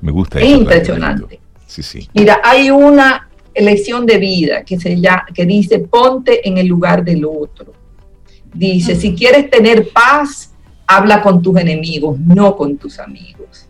[0.00, 0.40] Me gusta.
[0.40, 1.38] Es impresionante.
[1.64, 2.08] Sí, sí.
[2.12, 5.00] Mira, hay una lección de vida que, se
[5.34, 7.72] que dice, ponte en el lugar del otro.
[8.52, 10.52] Dice, si quieres tener paz,
[10.86, 13.66] habla con tus enemigos, no con tus amigos.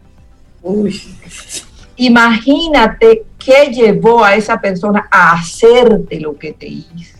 [1.96, 7.18] Imagínate qué llevó a esa persona a hacerte lo que te hizo.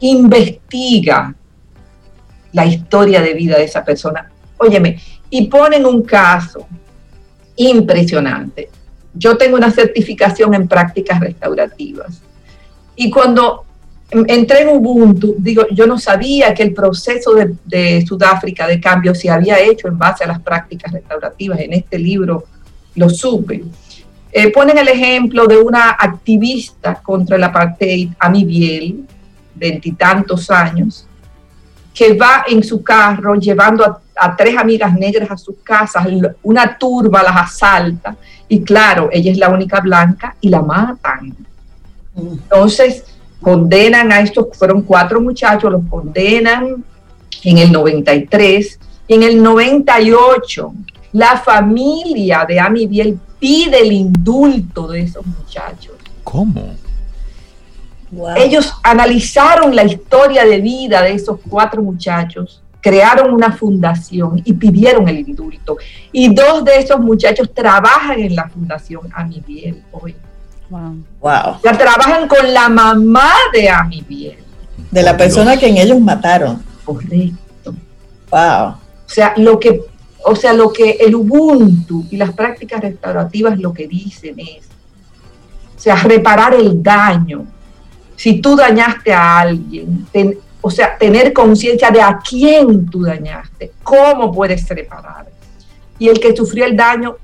[0.00, 1.34] Investiga
[2.52, 4.30] la historia de vida de esa persona.
[4.58, 4.98] Óyeme,
[5.30, 6.66] y ponen un caso
[7.56, 8.68] impresionante.
[9.14, 12.22] Yo tengo una certificación en prácticas restaurativas.
[12.96, 13.64] Y cuando
[14.10, 19.30] entré en Ubuntu, digo, yo no sabía que el proceso de, Sudáfrica de cambio se
[19.30, 21.60] había hecho en base a las prácticas restaurativas.
[21.60, 22.44] En este libro
[22.94, 23.64] lo supe.
[24.30, 29.04] Eh, ponen el ejemplo de una activista contra el apartheid, Amy Biel,
[29.54, 31.06] veintitantos años,
[31.92, 36.06] que va en su carro llevando a, a, tres amigas negras a sus casas,
[36.42, 38.16] una turba las asalta
[38.48, 41.34] y claro, ella es la única blanca y la matan.
[42.14, 42.32] Mm.
[42.32, 43.04] Entonces,
[43.40, 46.84] condenan a estos, fueron cuatro muchachos, los condenan
[47.44, 50.72] en el 93 y en el 98
[51.12, 55.94] la familia de Amy Biel pide el indulto de esos muchachos.
[56.24, 56.74] ¿Cómo?
[58.36, 65.08] Ellos analizaron la historia de vida de esos cuatro muchachos, crearon una fundación y pidieron
[65.08, 65.78] el indulto.
[66.10, 70.14] Y dos de esos muchachos trabajan en la fundación Amy Biel hoy.
[70.68, 71.58] Wow.
[71.62, 74.38] Ya trabajan con la mamá de Amy Biel.
[74.90, 76.62] De la persona que en ellos mataron.
[76.84, 77.74] Correcto.
[78.30, 78.68] Wow.
[78.70, 79.82] O sea, lo que,
[80.24, 84.64] o sea, lo que el Ubuntu y las prácticas restaurativas lo que dicen es,
[85.76, 87.44] o sea, reparar el daño.
[88.16, 90.06] Si tú dañaste a alguien,
[90.62, 95.26] o sea, tener conciencia de a quién tú dañaste, cómo puedes reparar.
[95.98, 97.16] Y el que sufrió el daño,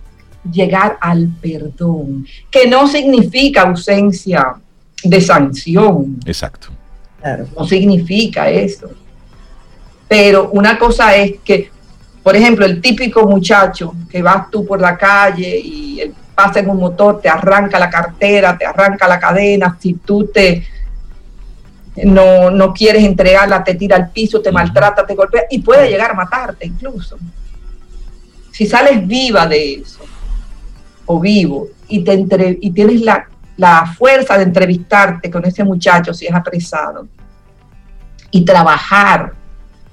[0.51, 4.57] llegar al perdón, que no significa ausencia
[5.05, 6.19] de sanción.
[6.27, 6.69] Exacto.
[7.57, 8.91] No significa eso.
[10.09, 11.71] Pero una cosa es que,
[12.23, 16.79] por ejemplo, el típico muchacho que vas tú por la calle y pasa en un
[16.79, 20.67] motor, te arranca la cartera, te arranca la cadena, si tú te
[22.05, 26.11] no, no quieres entregarla, te tira al piso, te maltrata, te golpea y puede llegar
[26.11, 27.19] a matarte incluso.
[28.51, 30.01] Si sales viva de eso,
[31.07, 33.27] o vivo y, te y tienes la,
[33.57, 37.09] la fuerza de entrevistarte con ese muchacho si es apresado
[38.31, 39.33] y trabajar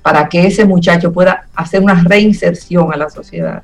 [0.01, 3.63] para que ese muchacho pueda hacer una reinserción a la sociedad.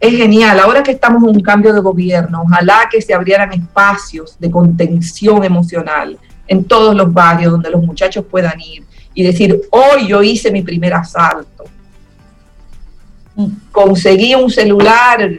[0.00, 0.58] Es genial.
[0.58, 5.44] Ahora que estamos en un cambio de gobierno, ojalá que se abrieran espacios de contención
[5.44, 6.18] emocional
[6.50, 8.82] en todos los barrios donde los muchachos puedan ir
[9.14, 11.64] y decir, hoy yo hice mi primer asalto.
[13.70, 15.30] Conseguí un celular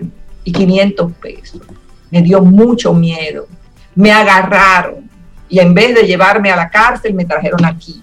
[0.45, 1.61] y 500 pesos.
[2.09, 3.45] Me dio mucho miedo.
[3.93, 5.09] Me agarraron
[5.49, 8.01] y en vez de llevarme a la cárcel me trajeron aquí.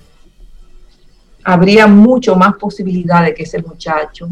[1.42, 4.28] Habría mucho más posibilidad de que ese muchacho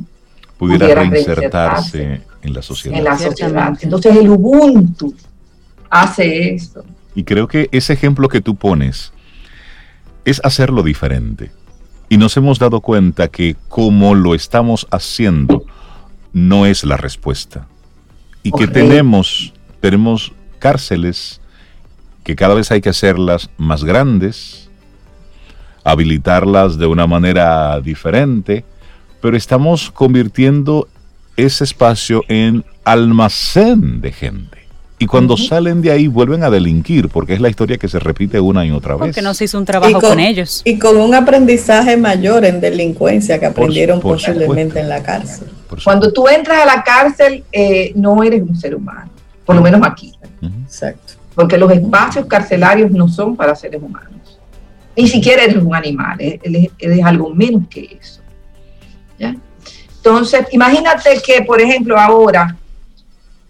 [0.59, 2.99] pudiera, reinsertarse, en la sociedad.
[2.99, 3.79] En la sociedad.
[3.81, 5.15] Entonces el Ubuntu
[5.89, 6.85] hace eso.
[7.17, 9.13] Y creo que ese ejemplo que tú pones
[10.25, 11.51] es hacerlo diferente.
[12.09, 15.65] Y nos hemos dado cuenta que como lo estamos haciendo,
[16.33, 17.67] no es la respuesta
[18.47, 21.41] y que tenemos, tenemos cárceles
[22.23, 24.71] que cada vez hay que hacerlas más grandes,
[25.83, 28.65] habilitarlas de una manera diferente,
[29.21, 30.87] pero estamos convirtiendo
[31.37, 34.66] ese espacio en almacén de gente.
[34.99, 38.41] Y cuando salen de ahí vuelven a delinquir, porque es la historia que se repite
[38.41, 39.09] una y otra vez.
[39.09, 40.63] Porque no se hizo un trabajo con, ellos.
[40.65, 45.49] Y con un aprendizaje mayor en delincuencia que aprendieron posiblemente en la cárcel.
[45.85, 49.11] Cuando tú entras a la cárcel, eh, no eres un ser humano,
[49.45, 50.15] por lo menos aquí.
[50.41, 51.15] Exacto.
[51.35, 54.39] Porque los espacios carcelarios no son para seres humanos.
[54.97, 58.23] Ni siquiera eres un animal, eres, algo menos que eso.
[59.99, 62.57] Entonces, imagínate que, por ejemplo, ahora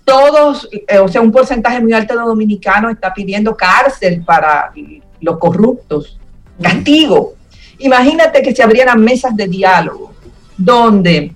[0.06, 4.72] todos, eh, o sea, un porcentaje muy alto de dominicanos está pidiendo cárcel para
[5.20, 6.16] los corruptos,
[6.62, 7.34] castigo.
[7.80, 10.14] Imagínate que se abrieran mesas de diálogo
[10.56, 11.32] donde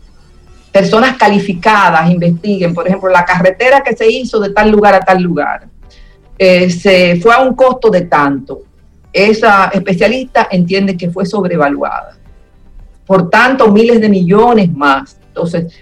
[0.70, 5.20] personas calificadas investiguen, por ejemplo, la carretera que se hizo de tal lugar a tal
[5.20, 5.66] lugar,
[6.38, 8.62] eh, se fue a un costo de tanto.
[9.12, 12.16] Esa especialista entiende que fue sobrevaluada.
[13.04, 15.18] Por tanto, miles de millones más.
[15.26, 15.72] Entonces,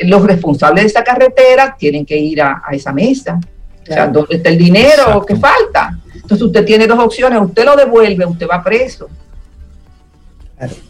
[0.00, 3.40] los responsables de esa carretera tienen que ir a, esa mesa.
[3.82, 5.98] O sea, ¿dónde está el dinero que falta?
[6.14, 9.08] Entonces usted tiene dos opciones, usted lo devuelve, usted va preso.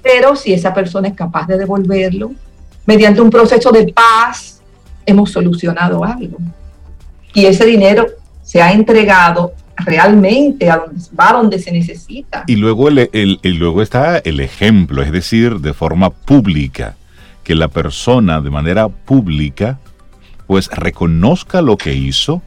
[0.02, 2.32] Pero si esa persona es capaz de devolverlo,
[2.86, 4.60] mediante un proceso de paz,
[5.04, 6.38] hemos solucionado algo.
[7.34, 8.06] Y ese dinero
[8.42, 12.44] se ha entregado realmente a donde, va donde se necesita.
[12.46, 16.96] Y luego, el, luego está el ejemplo, es decir, de forma pública
[17.48, 19.78] que la persona de manera pública
[20.46, 22.42] pues reconozca lo que hizo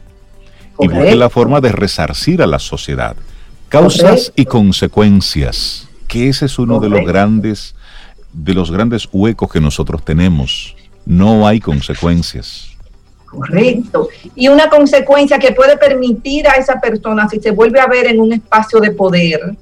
[0.78, 3.16] y busque la forma de resarcir a la sociedad.
[3.68, 7.74] Causas y consecuencias, que ese es uno de los grandes
[8.32, 10.76] de los grandes huecos que nosotros tenemos.
[11.04, 12.68] No hay consecuencias.
[13.26, 14.08] Correcto.
[14.36, 18.20] Y una consecuencia que puede permitir a esa persona, si se vuelve a ver en
[18.20, 19.58] un espacio de poder,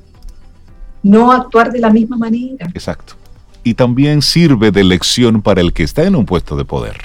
[1.02, 2.68] no actuar de la misma manera.
[2.74, 3.16] Exacto
[3.64, 6.97] y también sirve de lección para el que está en un puesto de poder.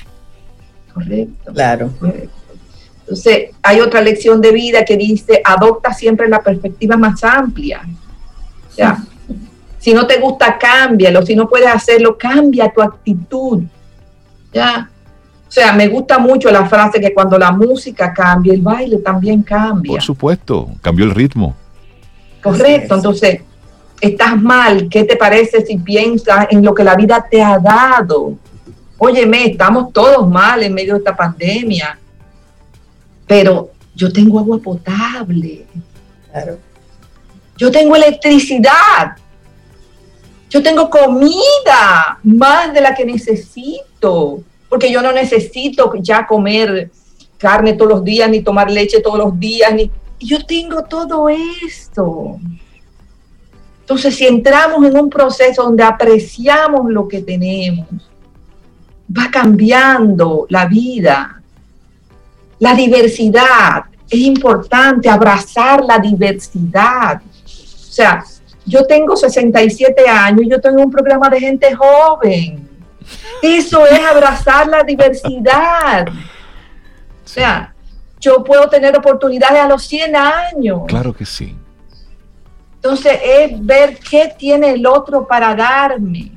[0.92, 1.52] Correcto.
[1.52, 1.90] Claro.
[3.00, 7.82] Entonces, hay otra lección de vida que dice, adopta siempre la perspectiva más amplia.
[8.70, 9.05] O sea,
[9.78, 11.24] si no te gusta, cámbialo.
[11.26, 13.62] Si no puedes hacerlo, cambia tu actitud.
[14.52, 14.88] ¿Ya?
[15.46, 19.42] O sea, me gusta mucho la frase que cuando la música cambia, el baile también
[19.42, 19.92] cambia.
[19.92, 21.55] Por supuesto, cambió el ritmo.
[22.42, 23.42] Correcto, entonces
[24.05, 28.34] estás mal, ¿qué te parece si piensas en lo que la vida te ha dado?
[28.98, 31.98] Óyeme, estamos todos mal en medio de esta pandemia,
[33.26, 35.66] pero yo tengo agua potable.
[36.30, 36.59] Claro.
[37.57, 39.16] Yo tengo electricidad.
[40.50, 46.90] Yo tengo comida más de la que necesito, porque yo no necesito ya comer
[47.38, 49.90] carne todos los días, ni tomar leche todos los días, ni
[50.20, 52.38] yo tengo todo esto.
[53.85, 57.87] Entonces, si entramos en un proceso donde apreciamos lo que tenemos,
[59.14, 61.43] va cambiando la vida.
[62.61, 67.20] La diversidad, es importante abrazar la diversidad.
[67.20, 68.24] O sea,
[68.64, 72.66] yo tengo 67 años y yo tengo un programa de gente joven.
[73.43, 76.09] Eso es abrazar la diversidad.
[76.09, 77.74] O sea,
[78.18, 80.80] yo puedo tener oportunidades a los 100 años.
[80.89, 81.55] Claro que sí.
[82.85, 86.32] Entonces es ver qué tiene el otro para darme.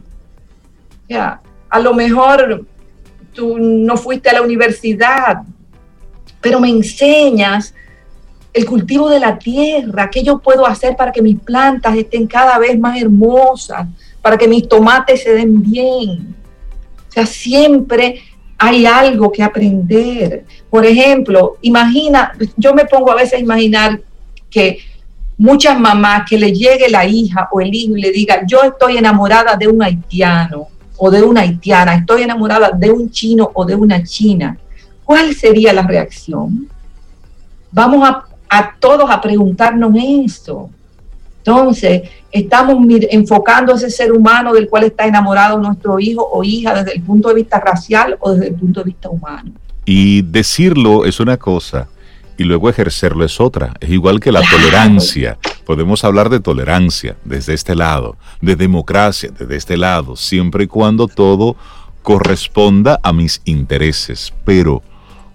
[1.10, 2.66] Ya, a lo mejor
[3.34, 5.42] tú no fuiste a la universidad,
[6.40, 7.74] pero me enseñas
[8.54, 12.58] el cultivo de la tierra, qué yo puedo hacer para que mis plantas estén cada
[12.58, 13.86] vez más hermosas,
[14.22, 16.34] para que mis tomates se den bien.
[17.10, 18.22] O sea, siempre
[18.58, 20.46] hay algo que aprender.
[20.70, 24.00] Por ejemplo, imagina, yo me pongo a veces a imaginar
[24.50, 24.80] que
[25.38, 28.98] muchas mamás que le llegue la hija o el hijo y le diga, yo estoy
[28.98, 30.68] enamorada de un haitiano
[30.98, 34.58] o de una haitiana, estoy enamorada de un chino o de una china,
[35.04, 36.68] ¿cuál sería la reacción?
[37.72, 38.10] Vamos
[38.50, 40.70] a, todos a preguntarnos eso.
[41.40, 42.76] Entonces, estamos
[43.10, 47.04] enfocando a ese ser humano del cual está enamorado nuestro hijo o hija desde el
[47.04, 49.52] punto de vista racial o desde el punto de vista humano.
[49.86, 51.88] Y decirlo es una cosa,
[52.38, 53.74] y luego ejercerlo es otra.
[53.80, 55.38] Es igual que la tolerancia.
[55.66, 61.08] Podemos hablar de tolerancia desde este lado, de democracia desde este lado, siempre y cuando
[61.08, 61.58] todo
[62.04, 64.34] corresponda a mis intereses.
[64.46, 64.82] Pero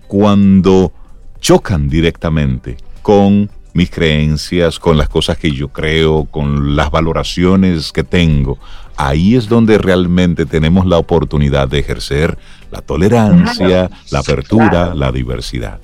[0.08, 0.92] cuando
[1.40, 8.04] chocan directamente con mis creencias, con las cosas que yo creo, con las valoraciones que
[8.04, 8.58] tengo,
[8.96, 12.38] ahí es donde realmente tenemos la oportunidad de ejercer
[12.70, 15.80] la tolerancia, la apertura, la diversidad.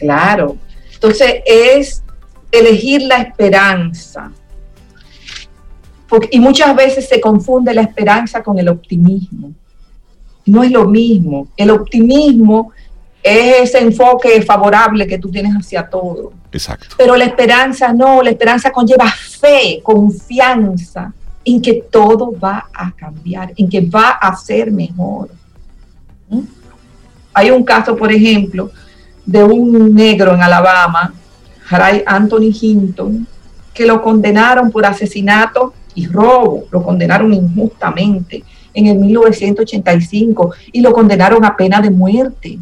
[0.00, 0.56] Claro.
[0.94, 2.02] Entonces es
[2.50, 4.32] elegir la esperanza.
[6.32, 9.52] y muchas veces se confunde la esperanza con el optimismo.
[10.46, 11.46] No es lo mismo.
[11.56, 12.72] El optimismo
[13.22, 16.32] es ese enfoque favorable que tú tienes hacia todo.
[16.50, 16.96] Exacto.
[16.98, 21.12] Pero la esperanza no, la esperanza conlleva fe, confianza
[21.44, 25.30] en que todo va a cambiar, en que va a ser mejor.
[26.28, 26.40] ¿Mm?
[27.32, 28.70] Hay un caso, por ejemplo,
[29.30, 31.14] de un negro en Alabama,
[31.68, 33.26] Harai Anthony Hinton,
[33.72, 38.42] que lo condenaron por asesinato y robo, lo condenaron injustamente
[38.74, 42.58] en el 1985 y lo condenaron a pena de muerte.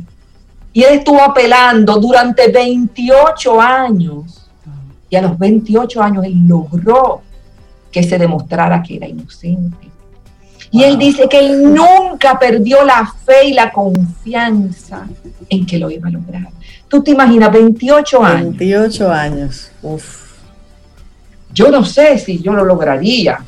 [0.74, 4.50] Y él estuvo apelando durante 28 años.
[5.08, 7.22] Y a los 28 años él logró
[7.90, 9.88] que se demostrara que era inocente.
[10.70, 15.06] Y él dice que él nunca perdió la fe y la confianza
[15.48, 16.48] en que lo iba a lograr.
[16.88, 18.56] Tú te imaginas, 28 años.
[18.56, 20.28] 28 años, uf.
[21.52, 23.38] Yo no sé si yo lo lograría.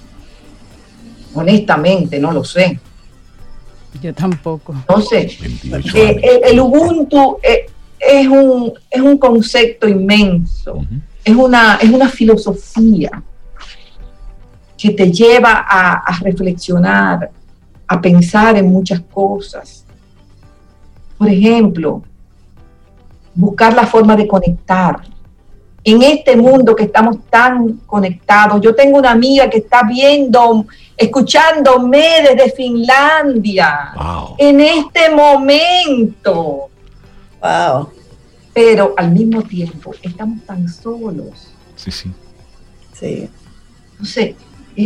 [1.35, 2.79] Honestamente, no lo sé.
[4.03, 4.73] Yo tampoco.
[4.73, 5.39] Entonces,
[5.95, 7.67] eh, el, Ubuntu eh,
[7.99, 10.85] es, un, es un concepto inmenso,
[11.25, 13.23] es, una, es una filosofía
[14.81, 17.31] que te lleva a, a reflexionar,
[17.87, 19.85] a pensar en muchas cosas.
[21.19, 22.03] Por ejemplo,
[23.35, 25.03] buscar la forma de conectar.
[25.85, 30.67] En este mundo que estamos tan conectados, yo tengo una amiga que está viendo
[30.97, 33.93] escuchándome desde Finlandia
[34.39, 36.69] en este momento.
[37.43, 37.89] Wow.
[38.53, 41.53] Pero al mismo tiempo estamos tan solos.
[41.77, 42.11] Sí, sí.
[42.93, 43.29] Sí.
[43.93, 44.35] Entonces,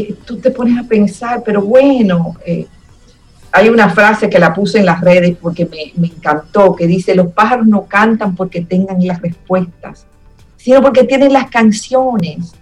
[0.00, 2.66] eh, tú te pones a pensar, pero bueno, eh,
[3.52, 7.14] hay una frase que la puse en las redes porque me, me, encantó, que dice,
[7.14, 10.06] los pájaros no cantan porque tengan las respuestas,
[10.56, 12.52] sino porque tienen las canciones.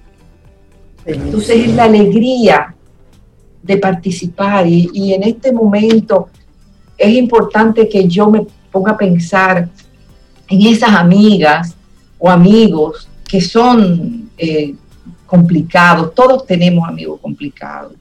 [1.04, 2.74] Entonces es la alegría
[3.62, 6.28] de participar y, en este momento
[6.98, 9.68] es importante que yo me ponga a pensar
[10.48, 11.74] en esas amigas
[12.18, 14.74] o amigos que son eh,
[15.32, 16.14] complicados.
[16.14, 17.92] Todos tenemos amigos complicados.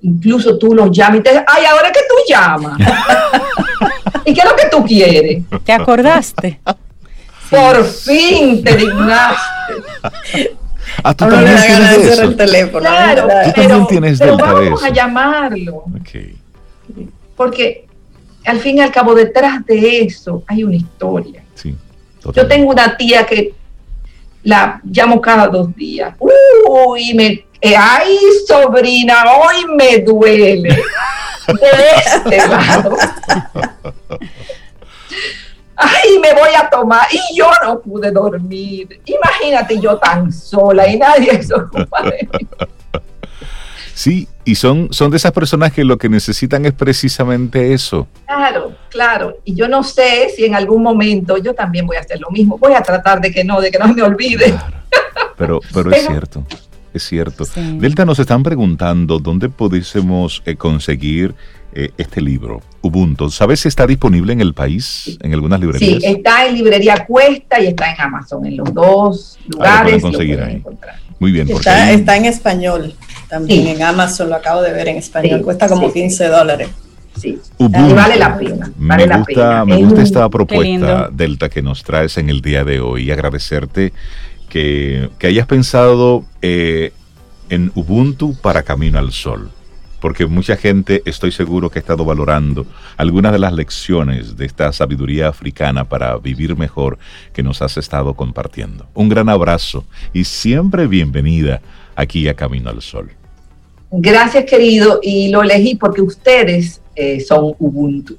[0.00, 2.78] Incluso tú los llamas y te ay, ahora que tú llamas.
[4.24, 5.44] ¿Y qué es lo que tú quieres?
[5.62, 6.58] ¿Te acordaste?
[7.50, 10.56] Por fin te dignaste.
[11.04, 12.22] Ah, tú también tienes de eso.
[12.22, 15.84] El teléfono, claro, tú también tienes pero vamos a llamarlo.
[16.00, 16.34] Okay.
[17.36, 17.86] Porque
[18.46, 21.42] al fin y al cabo detrás de eso hay una historia.
[21.54, 21.76] Sí,
[22.32, 23.54] Yo tengo una tía que
[24.42, 26.14] la llamo cada dos días.
[26.18, 30.76] Uy, me, eh, ay, sobrina, hoy me duele.
[31.46, 31.70] De
[32.04, 32.96] este lado.
[35.76, 39.00] ay, me voy a tomar, y yo no pude dormir.
[39.04, 42.48] Imagínate yo tan sola y nadie se ocupa de mí.
[43.96, 48.06] Sí, y son, son de esas personas que lo que necesitan es precisamente eso.
[48.26, 49.38] Claro, claro.
[49.42, 52.58] Y yo no sé si en algún momento yo también voy a hacer lo mismo.
[52.58, 54.54] Voy a tratar de que no, de que no me olvide.
[55.38, 56.44] Pero, pero, es cierto,
[56.92, 57.44] es cierto.
[57.56, 61.34] Delta nos están preguntando dónde pudiésemos eh, conseguir
[61.78, 63.28] eh, este libro, Ubuntu.
[63.28, 66.00] ¿Sabes si está disponible en el país, en algunas librerías?
[66.02, 70.00] Sí, está en librería Cuesta y está en Amazon, en los dos lugares.
[70.00, 70.62] conseguir ahí.
[71.18, 71.50] Muy bien.
[71.50, 72.94] Está, está, en español
[73.28, 76.70] también, en Amazon, lo acabo de ver en español, cuesta como 15 dólares.
[77.14, 78.72] Sí, vale la pena.
[78.76, 82.80] Vale me gusta, Me gusta esta propuesta, Delta, que nos traes en el día de
[82.80, 83.92] hoy agradecerte
[84.48, 86.94] que, que hayas pensado eh,
[87.50, 89.50] en Ubuntu para Camino al Sol
[90.06, 92.64] porque mucha gente estoy seguro que ha estado valorando
[92.96, 96.96] algunas de las lecciones de esta sabiduría africana para vivir mejor
[97.32, 98.86] que nos has estado compartiendo.
[98.94, 101.60] Un gran abrazo y siempre bienvenida
[101.96, 103.10] aquí a Camino al Sol.
[103.90, 108.16] Gracias querido y lo elegí porque ustedes eh, son Ubuntu.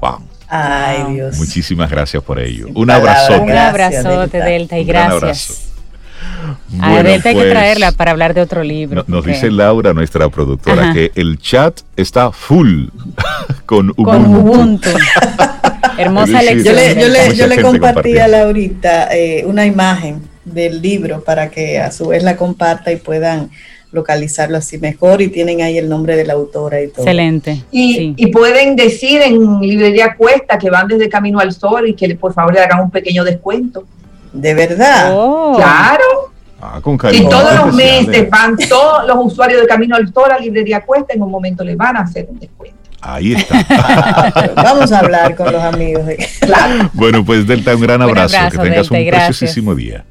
[0.00, 0.20] Wow.
[0.46, 1.36] Ay, Dios.
[1.36, 2.68] Muchísimas gracias por ello.
[2.76, 3.40] Un abrazote.
[3.40, 5.73] Un abrazote, Delta, y gracias.
[6.80, 9.04] A Delta hay que traerla para hablar de otro libro.
[9.06, 12.88] nos dice Laura, nuestra productora, que el chat está full
[13.66, 14.04] con Ubuntu.
[14.04, 14.88] Con Ubuntu.
[15.98, 16.74] Hermosa lección.
[16.74, 21.90] Yo le, yo le, compartí a Laurita eh, una imagen del libro para que a
[21.90, 23.50] su vez la comparta y puedan
[23.92, 27.02] localizarlo así mejor y tienen ahí el nombre de la autora y todo.
[27.02, 27.62] Excelente.
[27.70, 32.12] Y, y, pueden decir en Librería Cuesta que van desde Camino al Sol y que
[32.16, 33.86] por favor le hagan un pequeño descuento.
[34.34, 35.12] ¿De verdad?
[35.12, 35.54] Oh.
[35.56, 36.32] Claro.
[36.60, 40.38] Ah, con y todos los meses van todos los usuarios de Camino al Sol a
[40.38, 42.78] Librería Cuesta, en un momento les van a hacer un descuento.
[43.02, 44.52] Ahí está.
[44.56, 46.04] Vamos a hablar con los amigos.
[46.94, 48.36] Bueno, pues Delta, un gran abrazo.
[48.50, 50.04] que tengas un preciosísimo día.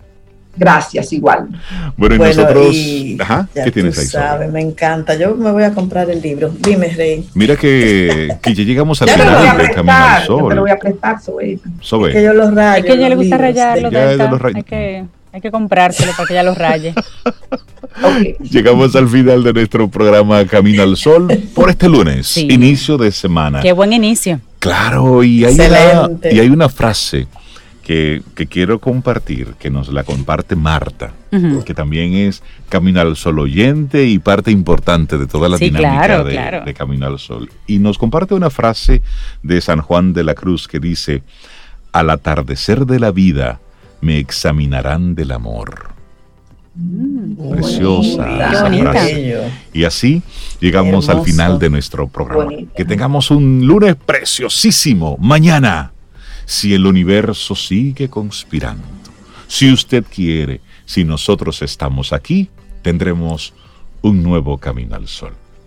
[0.56, 1.48] Gracias, igual.
[1.98, 2.76] Bueno, y nosotros.
[3.20, 4.06] Ajá, ¿qué tienes ahí?
[4.06, 5.16] Sabes, me encanta.
[5.16, 6.54] Yo me voy a comprar el libro.
[6.60, 7.28] Dime, Rey.
[7.34, 10.42] Mira que, que ya llegamos al final del Camino al Sol.
[10.42, 11.60] Yo te lo voy a prestar, Sobe.
[11.80, 12.12] Sobe.
[12.12, 12.80] que yo los rayo.
[12.80, 13.90] Es que a ella le gusta rayarlo.
[14.54, 16.94] Hay que, hay que comprárselo para que ella los raye.
[18.40, 23.62] Llegamos al final de nuestro programa Camino al Sol por este lunes, inicio de semana.
[23.62, 24.40] Qué buen inicio.
[24.60, 27.28] Claro, y hay, una, y hay una frase
[27.84, 31.14] que, quiero compartir, que nos la comparte Marta,
[31.66, 36.62] que también es Camino al Sol oyente y parte importante de toda la dinámica de,
[36.66, 37.50] de, Camino al Sol.
[37.68, 39.02] Y nos comparte una frase
[39.42, 41.24] de San Juan de la Cruz que dice,
[41.92, 43.60] al atardecer de la vida
[44.02, 45.94] me examinarán del amor.
[46.76, 47.52] Mm.
[47.52, 49.52] Preciosa esa frase.
[49.74, 50.24] Y así
[50.60, 52.52] llegamos al final de nuestro programa.
[52.76, 55.93] Que tengamos un lunes preciosísimo mañana
[56.46, 58.86] si el universo sigue conspirando.
[59.48, 62.50] Si usted quiere, si nosotros estamos aquí,
[62.82, 63.54] tendremos
[64.02, 65.34] un nuevo camino al sol.